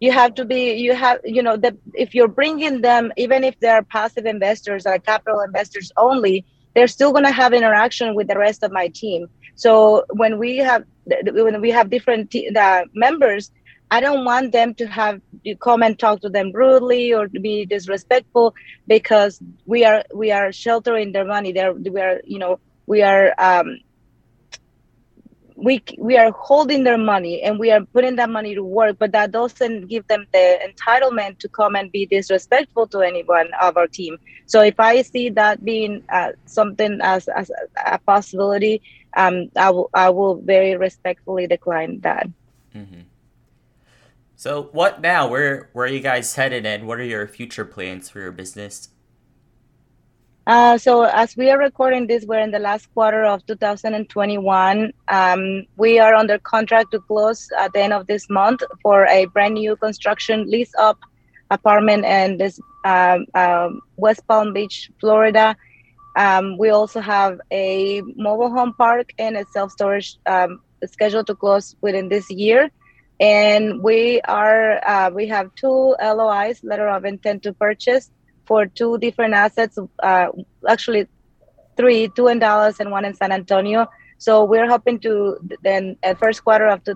you 0.00 0.12
have 0.12 0.34
to 0.34 0.44
be 0.44 0.74
you 0.74 0.94
have 0.94 1.20
you 1.24 1.42
know 1.42 1.56
that 1.56 1.76
if 1.94 2.14
you're 2.14 2.28
bringing 2.28 2.80
them 2.80 3.12
even 3.16 3.44
if 3.44 3.58
they're 3.60 3.82
passive 3.82 4.26
investors 4.26 4.86
or 4.86 4.98
capital 4.98 5.40
investors 5.40 5.92
only 5.96 6.44
they're 6.74 6.86
still 6.86 7.10
going 7.12 7.24
to 7.24 7.32
have 7.32 7.54
interaction 7.54 8.14
with 8.14 8.28
the 8.28 8.38
rest 8.38 8.62
of 8.62 8.70
my 8.70 8.88
team. 8.88 9.28
So 9.54 10.04
when 10.10 10.38
we 10.38 10.58
have 10.58 10.84
when 11.06 11.60
we 11.62 11.70
have 11.70 11.88
different 11.88 12.30
the 12.30 12.84
members 12.94 13.50
I 13.90 14.00
don't 14.00 14.24
want 14.24 14.52
them 14.52 14.74
to 14.76 14.86
have 14.86 15.20
you 15.42 15.56
come 15.56 15.82
and 15.82 15.98
talk 15.98 16.20
to 16.22 16.28
them 16.28 16.52
rudely 16.52 17.12
or 17.12 17.28
to 17.28 17.40
be 17.40 17.64
disrespectful 17.66 18.54
because 18.86 19.40
we 19.64 19.84
are 19.84 20.02
we 20.14 20.30
are 20.32 20.52
sheltering 20.52 21.12
their 21.12 21.24
money. 21.24 21.52
We 21.52 22.00
are 22.00 22.20
you 22.24 22.38
know 22.38 22.58
we 22.86 23.02
are 23.02 23.34
um, 23.38 23.78
we 25.56 25.82
we 25.98 26.16
are 26.16 26.30
holding 26.32 26.84
their 26.84 26.98
money 26.98 27.42
and 27.42 27.58
we 27.58 27.70
are 27.70 27.80
putting 27.92 28.16
that 28.16 28.30
money 28.30 28.54
to 28.54 28.62
work, 28.64 28.96
but 28.98 29.12
that 29.12 29.32
doesn't 29.32 29.88
give 29.88 30.06
them 30.08 30.26
the 30.32 30.58
entitlement 30.68 31.38
to 31.38 31.48
come 31.48 31.74
and 31.74 31.90
be 31.90 32.06
disrespectful 32.06 32.86
to 32.88 33.00
anyone 33.00 33.48
of 33.60 33.76
our 33.76 33.86
team. 33.86 34.16
So 34.46 34.62
if 34.62 34.78
I 34.78 35.02
see 35.02 35.30
that 35.30 35.64
being 35.64 36.02
uh, 36.12 36.32
something 36.46 36.98
as, 37.02 37.28
as 37.28 37.50
a 37.86 37.98
possibility, 37.98 38.82
um, 39.16 39.48
I 39.56 39.70
will 39.70 39.90
I 39.94 40.10
will 40.10 40.40
very 40.42 40.76
respectfully 40.76 41.46
decline 41.46 42.00
that. 42.02 42.26
Mm-hmm. 42.74 43.00
So 44.36 44.68
what 44.72 45.00
now? 45.00 45.26
Where 45.28 45.70
where 45.72 45.86
are 45.86 45.90
you 45.90 46.00
guys 46.00 46.34
headed 46.34 46.66
and 46.66 46.86
what 46.86 47.00
are 47.00 47.04
your 47.04 47.26
future 47.26 47.64
plans 47.64 48.10
for 48.10 48.20
your 48.20 48.32
business? 48.32 48.90
Uh, 50.46 50.76
so 50.76 51.04
as 51.04 51.36
we 51.36 51.50
are 51.50 51.58
recording 51.58 52.06
this, 52.06 52.24
we're 52.26 52.38
in 52.38 52.50
the 52.50 52.58
last 52.58 52.92
quarter 52.92 53.24
of 53.24 53.44
2021. 53.46 54.92
Um, 55.08 55.64
we 55.76 55.98
are 55.98 56.14
under 56.14 56.38
contract 56.38 56.92
to 56.92 57.00
close 57.00 57.48
at 57.58 57.72
the 57.72 57.80
end 57.80 57.94
of 57.94 58.06
this 58.06 58.28
month 58.28 58.62
for 58.82 59.06
a 59.06 59.24
brand 59.24 59.54
new 59.54 59.74
construction 59.74 60.48
lease 60.48 60.72
up 60.78 60.98
apartment 61.50 62.04
in 62.04 62.36
this 62.36 62.60
um, 62.84 63.24
um, 63.34 63.80
West 63.96 64.20
Palm 64.28 64.52
Beach, 64.52 64.90
Florida. 65.00 65.56
Um, 66.16 66.58
we 66.58 66.68
also 66.68 67.00
have 67.00 67.40
a 67.50 68.02
mobile 68.16 68.50
home 68.50 68.74
park 68.74 69.14
and 69.18 69.36
a 69.36 69.46
self 69.46 69.72
storage 69.72 70.18
um, 70.26 70.60
scheduled 70.84 71.26
to 71.28 71.34
close 71.34 71.74
within 71.80 72.10
this 72.10 72.30
year 72.30 72.70
and 73.20 73.82
we 73.82 74.20
are 74.22 74.86
uh, 74.86 75.10
we 75.10 75.26
have 75.28 75.54
two 75.54 75.96
LOIs, 76.02 76.62
letter 76.62 76.88
of 76.88 77.04
intent 77.04 77.42
to 77.44 77.52
purchase, 77.52 78.10
for 78.44 78.66
two 78.66 78.98
different 78.98 79.34
assets. 79.34 79.78
Uh, 80.02 80.28
actually, 80.68 81.06
three, 81.76 82.08
two 82.14 82.28
in 82.28 82.38
Dallas 82.38 82.80
and 82.80 82.90
one 82.90 83.04
in 83.04 83.14
San 83.14 83.32
Antonio. 83.32 83.86
So 84.18 84.44
we're 84.44 84.68
hoping 84.68 84.98
to 85.00 85.38
then 85.62 85.96
at 86.02 86.18
first 86.18 86.44
quarter 86.44 86.66
of 86.66 86.82
the 86.84 86.94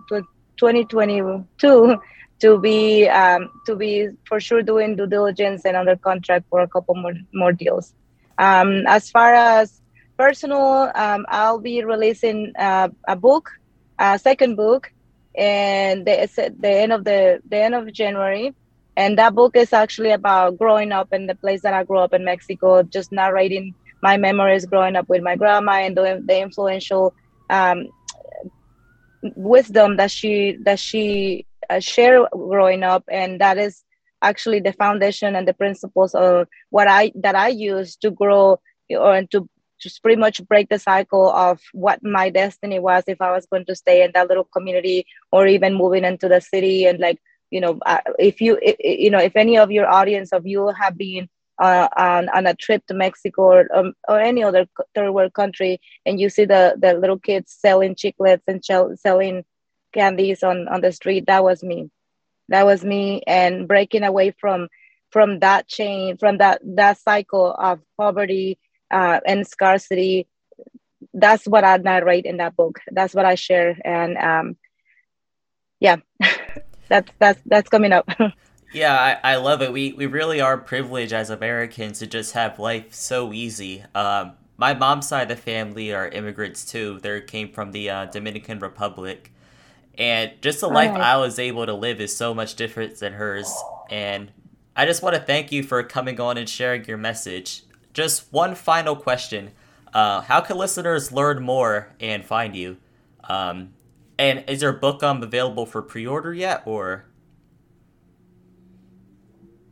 2022 0.57 2.01
to 2.41 2.59
be 2.59 3.09
um, 3.09 3.51
to 3.67 3.77
be 3.77 4.09
for 4.27 4.41
sure 4.41 4.63
doing 4.63 4.97
due 4.97 5.07
diligence 5.07 5.65
and 5.65 5.77
under 5.77 5.97
contract 5.97 6.47
for 6.49 6.61
a 6.61 6.69
couple 6.69 6.95
more 6.95 7.15
more 7.33 7.53
deals. 7.53 7.95
Um, 8.39 8.87
as 8.87 9.11
far 9.11 9.35
as 9.35 9.81
personal, 10.17 10.91
um, 10.95 11.27
I'll 11.29 11.59
be 11.59 11.85
releasing 11.85 12.53
uh, 12.59 12.89
a 13.07 13.17
book, 13.17 13.51
a 13.99 14.19
second 14.19 14.57
book 14.57 14.91
and 15.37 16.07
the, 16.07 16.23
at 16.23 16.35
the 16.35 16.69
end 16.69 16.93
of 16.93 17.05
the 17.05 17.41
the 17.49 17.57
end 17.57 17.75
of 17.75 17.93
January. 17.93 18.55
And 18.97 19.17
that 19.19 19.35
book 19.35 19.57
is 19.57 19.73
actually 19.73 20.11
about 20.11 20.59
growing 20.59 20.93
up 20.93 21.09
in 21.13 21.27
the 21.27 21.35
place 21.35 21.63
that 21.63 21.73
I 21.73 21.85
grew 21.85 21.99
up 21.99 22.13
in 22.13 22.25
Mexico, 22.25 22.83
just 22.83 23.13
narrating 23.13 23.75
my 24.03 24.17
memories 24.17 24.67
growing 24.67 24.97
up 24.97 25.09
with 25.09 25.23
my 25.23 25.37
grandma 25.37 25.73
and 25.73 25.97
the, 25.97 26.23
the 26.27 26.41
influential 26.41 27.15
um, 27.49 27.87
wisdom 29.23 29.97
that 29.97 30.11
she 30.11 30.59
that 30.65 30.79
she 30.79 31.47
uh, 31.69 31.81
shared 31.81 32.27
growing 32.33 32.83
up, 32.83 33.05
and 33.11 33.41
that 33.41 33.59
is 33.59 33.85
actually 34.23 34.61
the 34.61 34.73
foundation 34.73 35.35
and 35.35 35.49
the 35.49 35.55
principles 35.55 36.15
of 36.15 36.47
what 36.71 36.89
I 36.89 37.13
that 37.15 37.35
I 37.35 37.49
use 37.49 37.97
to 37.97 38.11
grow 38.11 38.61
or 38.91 39.23
to 39.31 39.49
just 39.81 40.03
pretty 40.03 40.21
much 40.21 40.47
break 40.47 40.69
the 40.69 40.79
cycle 40.79 41.31
of 41.31 41.61
what 41.73 42.03
my 42.03 42.31
destiny 42.31 42.79
was 42.79 43.05
if 43.07 43.21
I 43.21 43.33
was 43.33 43.47
going 43.47 43.65
to 43.67 43.75
stay 43.75 44.03
in 44.05 44.13
that 44.15 44.29
little 44.29 44.45
community 44.45 45.07
or 45.33 45.47
even 45.47 45.75
moving 45.75 46.05
into 46.05 46.29
the 46.29 46.41
city. 46.41 46.87
And 46.87 46.99
like 46.99 47.19
you 47.51 47.61
know 47.61 47.79
uh, 47.87 48.01
if 48.19 48.41
you 48.41 48.59
if, 48.63 48.77
you 48.81 49.11
know 49.11 49.19
if 49.19 49.37
any 49.37 49.59
of 49.59 49.71
your 49.71 49.89
audience 49.89 50.33
of 50.33 50.47
you 50.47 50.69
have 50.69 50.97
been 50.97 51.29
uh, 51.61 51.89
on, 51.97 52.29
on 52.31 52.47
a 52.47 52.55
trip 52.55 52.85
to 52.87 52.95
Mexico 52.95 53.43
or, 53.43 53.77
um, 53.77 53.93
or 54.09 54.19
any 54.19 54.43
other 54.43 54.67
third 54.95 55.13
world 55.13 55.35
country 55.35 55.79
and 56.07 56.19
you 56.19 56.31
see 56.31 56.47
the, 56.47 56.75
the 56.81 56.95
little 56.95 57.19
kids 57.19 57.55
selling 57.59 57.95
chiclets 57.95 58.41
and 58.49 58.65
selling 58.99 59.45
candies 59.93 60.43
on, 60.43 60.69
on 60.69 60.81
the 60.81 60.91
street 60.91 61.27
that 61.27 61.45
was 61.45 61.63
me. 61.63 61.91
That 62.49 62.65
was 62.65 62.85
me 62.85 63.23
and 63.27 63.69
breaking 63.69 64.03
away 64.03 64.35
from 64.41 64.69
from 65.13 65.41
that 65.41 65.69
chain 65.69 66.17
from 66.17 66.39
that 66.39 66.61
that 66.65 66.99
cycle 66.99 67.53
of 67.53 67.81
poverty 67.97 68.59
uh, 68.91 69.21
and 69.27 69.47
scarcity 69.47 70.27
that's 71.15 71.45
what 71.47 71.65
i 71.65 71.77
narrate 71.77 72.27
in 72.27 72.37
that 72.39 72.57
book. 72.57 72.81
That's 72.91 73.15
what 73.15 73.25
i 73.25 73.35
share. 73.35 73.79
And 73.85 74.17
um, 74.19 74.57
yeah 75.81 75.97
that's 76.89 77.11
that's 77.19 77.41
that's 77.47 77.69
coming 77.69 77.93
up. 77.93 78.09
Yeah 78.73 79.19
I, 79.25 79.33
I 79.33 79.37
love 79.37 79.63
it. 79.63 79.73
We 79.73 79.95
we 79.95 80.07
really 80.07 80.41
are 80.41 80.57
privileged 80.57 81.13
as 81.13 81.29
americans 81.29 81.99
to 81.99 82.07
just 82.07 82.35
have 82.35 82.61
life 82.61 82.95
so 82.95 83.33
easy. 83.33 83.83
Um, 83.97 84.35
my 84.57 84.75
mom's 84.75 85.09
side 85.09 85.29
of 85.29 85.37
the 85.37 85.43
family 85.43 85.93
are 85.93 86.07
immigrants 86.07 86.65
too. 86.65 87.01
They 87.03 87.21
came 87.21 87.51
from 87.51 87.73
the 87.73 87.91
uh, 87.91 88.05
dominican 88.07 88.61
republic. 88.61 89.33
And 89.99 90.31
just 90.41 90.61
the 90.61 90.69
life 90.69 90.93
right. 90.93 91.01
i 91.01 91.17
was 91.17 91.41
able 91.41 91.67
to 91.67 91.75
live 91.75 92.01
is 92.01 92.17
so 92.17 92.33
much 92.33 92.55
different 92.55 93.01
than 93.01 93.15
hers. 93.15 93.53
And 93.91 94.31
i 94.77 94.87
just 94.87 95.03
want 95.03 95.17
to 95.17 95.21
thank 95.21 95.51
you 95.51 95.65
for 95.65 95.83
coming 95.83 96.21
on 96.21 96.39
and 96.39 96.49
sharing 96.49 96.85
your 96.85 96.97
message 96.97 97.65
just 97.93 98.33
one 98.33 98.55
final 98.55 98.97
question. 98.97 99.51
Uh, 99.93 100.21
how 100.21 100.41
can 100.41 100.57
listeners 100.57 101.13
learn 101.13 101.43
more 101.43 101.89
and 101.99 102.25
find 102.25 102.55
you? 102.55 102.77
Um, 103.25 103.73
and 104.19 104.45
is 104.49 104.63
your 104.63 104.73
book 104.73 105.03
um, 105.03 105.23
available 105.23 105.67
for 105.67 105.83
pre-order 105.83 106.33
yet, 106.33 106.63
or? 106.67 107.05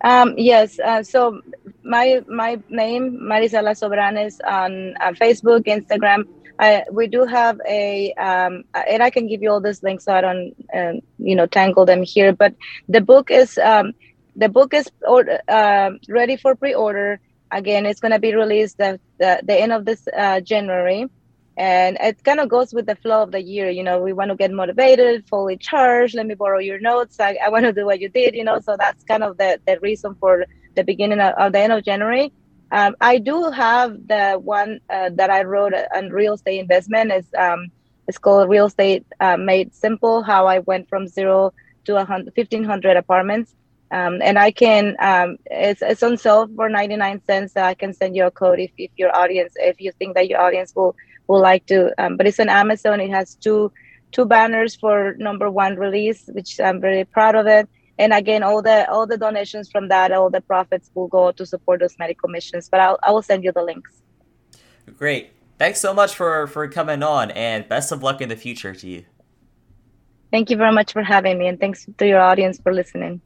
Um, 0.03 0.35
yes. 0.37 0.79
Uh, 0.79 1.03
so 1.03 1.41
my 1.83 2.23
my 2.29 2.61
name 2.69 3.19
Maricela 3.21 3.75
Soberanes 3.75 4.39
on, 4.47 4.97
on 5.03 5.15
Facebook, 5.17 5.65
Instagram. 5.65 6.25
I, 6.61 6.85
we 6.91 7.07
do 7.07 7.25
have 7.25 7.61
a, 7.69 8.13
um, 8.15 8.65
and 8.75 9.01
I 9.01 9.11
can 9.11 9.29
give 9.29 9.43
you 9.43 9.51
all 9.51 9.61
these 9.61 9.83
links 9.85 10.05
so 10.05 10.13
I 10.13 10.21
don't, 10.21 10.55
uh, 10.75 10.95
you 11.19 11.37
know, 11.37 11.47
tangle 11.47 11.85
them 11.87 12.03
here. 12.03 12.33
But 12.33 12.55
the 12.89 13.01
book 13.01 13.31
is 13.31 13.59
um, 13.59 13.93
the 14.35 14.49
book 14.49 14.75
is 14.75 14.91
order, 15.07 15.41
uh, 15.49 15.91
ready 16.09 16.37
for 16.37 16.55
pre-order. 16.57 17.21
Again, 17.51 17.87
it's 17.87 18.01
going 18.01 18.13
to 18.13 18.19
be 18.19 18.35
released 18.35 18.81
at 18.81 19.01
the, 19.19 19.41
the 19.43 19.55
end 19.55 19.73
of 19.73 19.85
this 19.85 20.07
uh, 20.17 20.41
January. 20.41 21.07
And 21.57 21.97
it 22.01 22.23
kind 22.23 22.39
of 22.39 22.49
goes 22.49 22.73
with 22.73 22.87
the 22.87 22.95
flow 22.95 23.23
of 23.25 23.33
the 23.33 23.43
year 23.43 23.69
you 23.69 23.83
know 23.83 24.01
we 24.01 24.13
want 24.13 24.31
to 24.31 24.37
get 24.37 24.53
motivated 24.53 25.27
fully 25.29 25.57
charged 25.57 26.15
let 26.15 26.25
me 26.25 26.37
borrow 26.37 26.61
your 26.61 26.79
notes 26.79 27.19
i, 27.19 27.37
I 27.45 27.49
want 27.49 27.65
to 27.65 27.73
do 27.73 27.85
what 27.85 27.99
you 27.99 28.09
did 28.09 28.37
you 28.37 28.45
know 28.45 28.61
so 28.61 28.77
that's 28.79 29.03
kind 29.03 29.25
of 29.25 29.37
the, 29.39 29.61
the 29.67 29.77
reason 29.81 30.15
for 30.21 30.47
the 30.77 30.85
beginning 30.85 31.19
of, 31.19 31.35
of 31.35 31.53
the 31.53 31.59
end 31.59 31.73
of 31.73 31.83
january. 31.85 32.33
Um, 32.71 32.95
i 33.01 33.19
do 33.19 33.51
have 33.51 34.07
the 34.07 34.39
one 34.41 34.79
uh, 34.89 35.11
that 35.15 35.31
i 35.31 35.43
wrote 35.43 35.75
on 35.97 36.11
real 36.11 36.35
estate 36.35 36.61
investment. 36.61 37.11
Is 37.11 37.27
um, 37.37 37.73
it's 38.07 38.19
called 38.19 38.49
real 38.49 38.67
estate 38.67 39.05
uh, 39.19 39.37
made 39.37 39.75
simple 39.75 40.23
how 40.23 40.47
i 40.47 40.61
went 40.61 40.89
from 40.89 41.09
zero 41.09 41.53
to 41.87 41.95
100, 41.95 42.37
1500 42.37 42.97
apartments 42.97 43.57
um, 43.91 44.21
and 44.23 44.39
I 44.39 44.51
can 44.51 44.97
um, 45.01 45.39
it's 45.47 45.83
it's 45.83 46.03
on 46.03 46.17
sale 46.17 46.49
for 46.55 46.69
99 46.69 47.23
cents. 47.27 47.55
So 47.55 47.63
I 47.63 47.75
can 47.75 47.93
send 47.93 48.17
you 48.17 48.27
a 48.27 48.31
code 48.31 48.59
if, 48.59 48.71
if 48.77 48.91
your 48.97 49.15
audience 49.17 49.55
if 49.57 49.81
you 49.81 49.93
think 49.93 50.15
that 50.15 50.29
your 50.29 50.41
audience 50.41 50.75
will 50.75 50.95
will 51.27 51.41
like 51.41 51.67
to. 51.67 51.93
Um, 52.03 52.17
but 52.17 52.27
it's 52.27 52.41
on 52.41 52.49
Amazon. 52.49 53.01
It 53.01 53.11
has 53.11 53.35
two 53.35 53.73
two 54.13 54.27
banners 54.27 54.75
for 54.75 55.15
number 55.19 55.51
one 55.51 55.77
release, 55.77 56.29
which 56.33 56.61
I'm 56.61 56.81
very 56.81 57.05
proud 57.05 57.35
of 57.35 57.47
it. 57.47 57.69
And 57.99 58.13
again, 58.13 58.43
all 58.43 58.63
the 58.63 58.89
all 58.91 59.07
the 59.07 59.17
donations 59.17 59.71
from 59.71 59.89
that, 59.89 60.13
all 60.13 60.31
the 60.31 60.43
profits 60.43 60.91
will 60.95 61.09
go 61.09 61.33
to 61.33 61.47
support 61.47 61.81
those 61.81 61.99
medical 61.99 62.29
missions. 62.29 62.69
But 62.69 62.81
I'll 62.81 62.99
I 63.03 63.11
will 63.11 63.23
send 63.23 63.43
you 63.43 63.53
the 63.53 63.63
links. 63.63 64.03
Great. 64.97 65.31
Thanks 65.59 65.81
so 65.81 65.95
much 65.95 66.15
for 66.15 66.47
for 66.47 66.69
coming 66.69 67.03
on, 67.03 67.31
and 67.31 67.67
best 67.69 67.91
of 67.91 68.03
luck 68.03 68.21
in 68.21 68.29
the 68.29 68.37
future 68.37 68.75
to 68.75 68.87
you. 68.87 69.05
Thank 70.31 70.51
you 70.51 70.59
very 70.59 70.73
much 70.73 70.93
for 70.93 71.03
having 71.03 71.39
me, 71.39 71.49
and 71.49 71.59
thanks 71.59 71.87
to 71.97 72.07
your 72.07 72.21
audience 72.21 72.61
for 72.61 72.75
listening. 72.75 73.23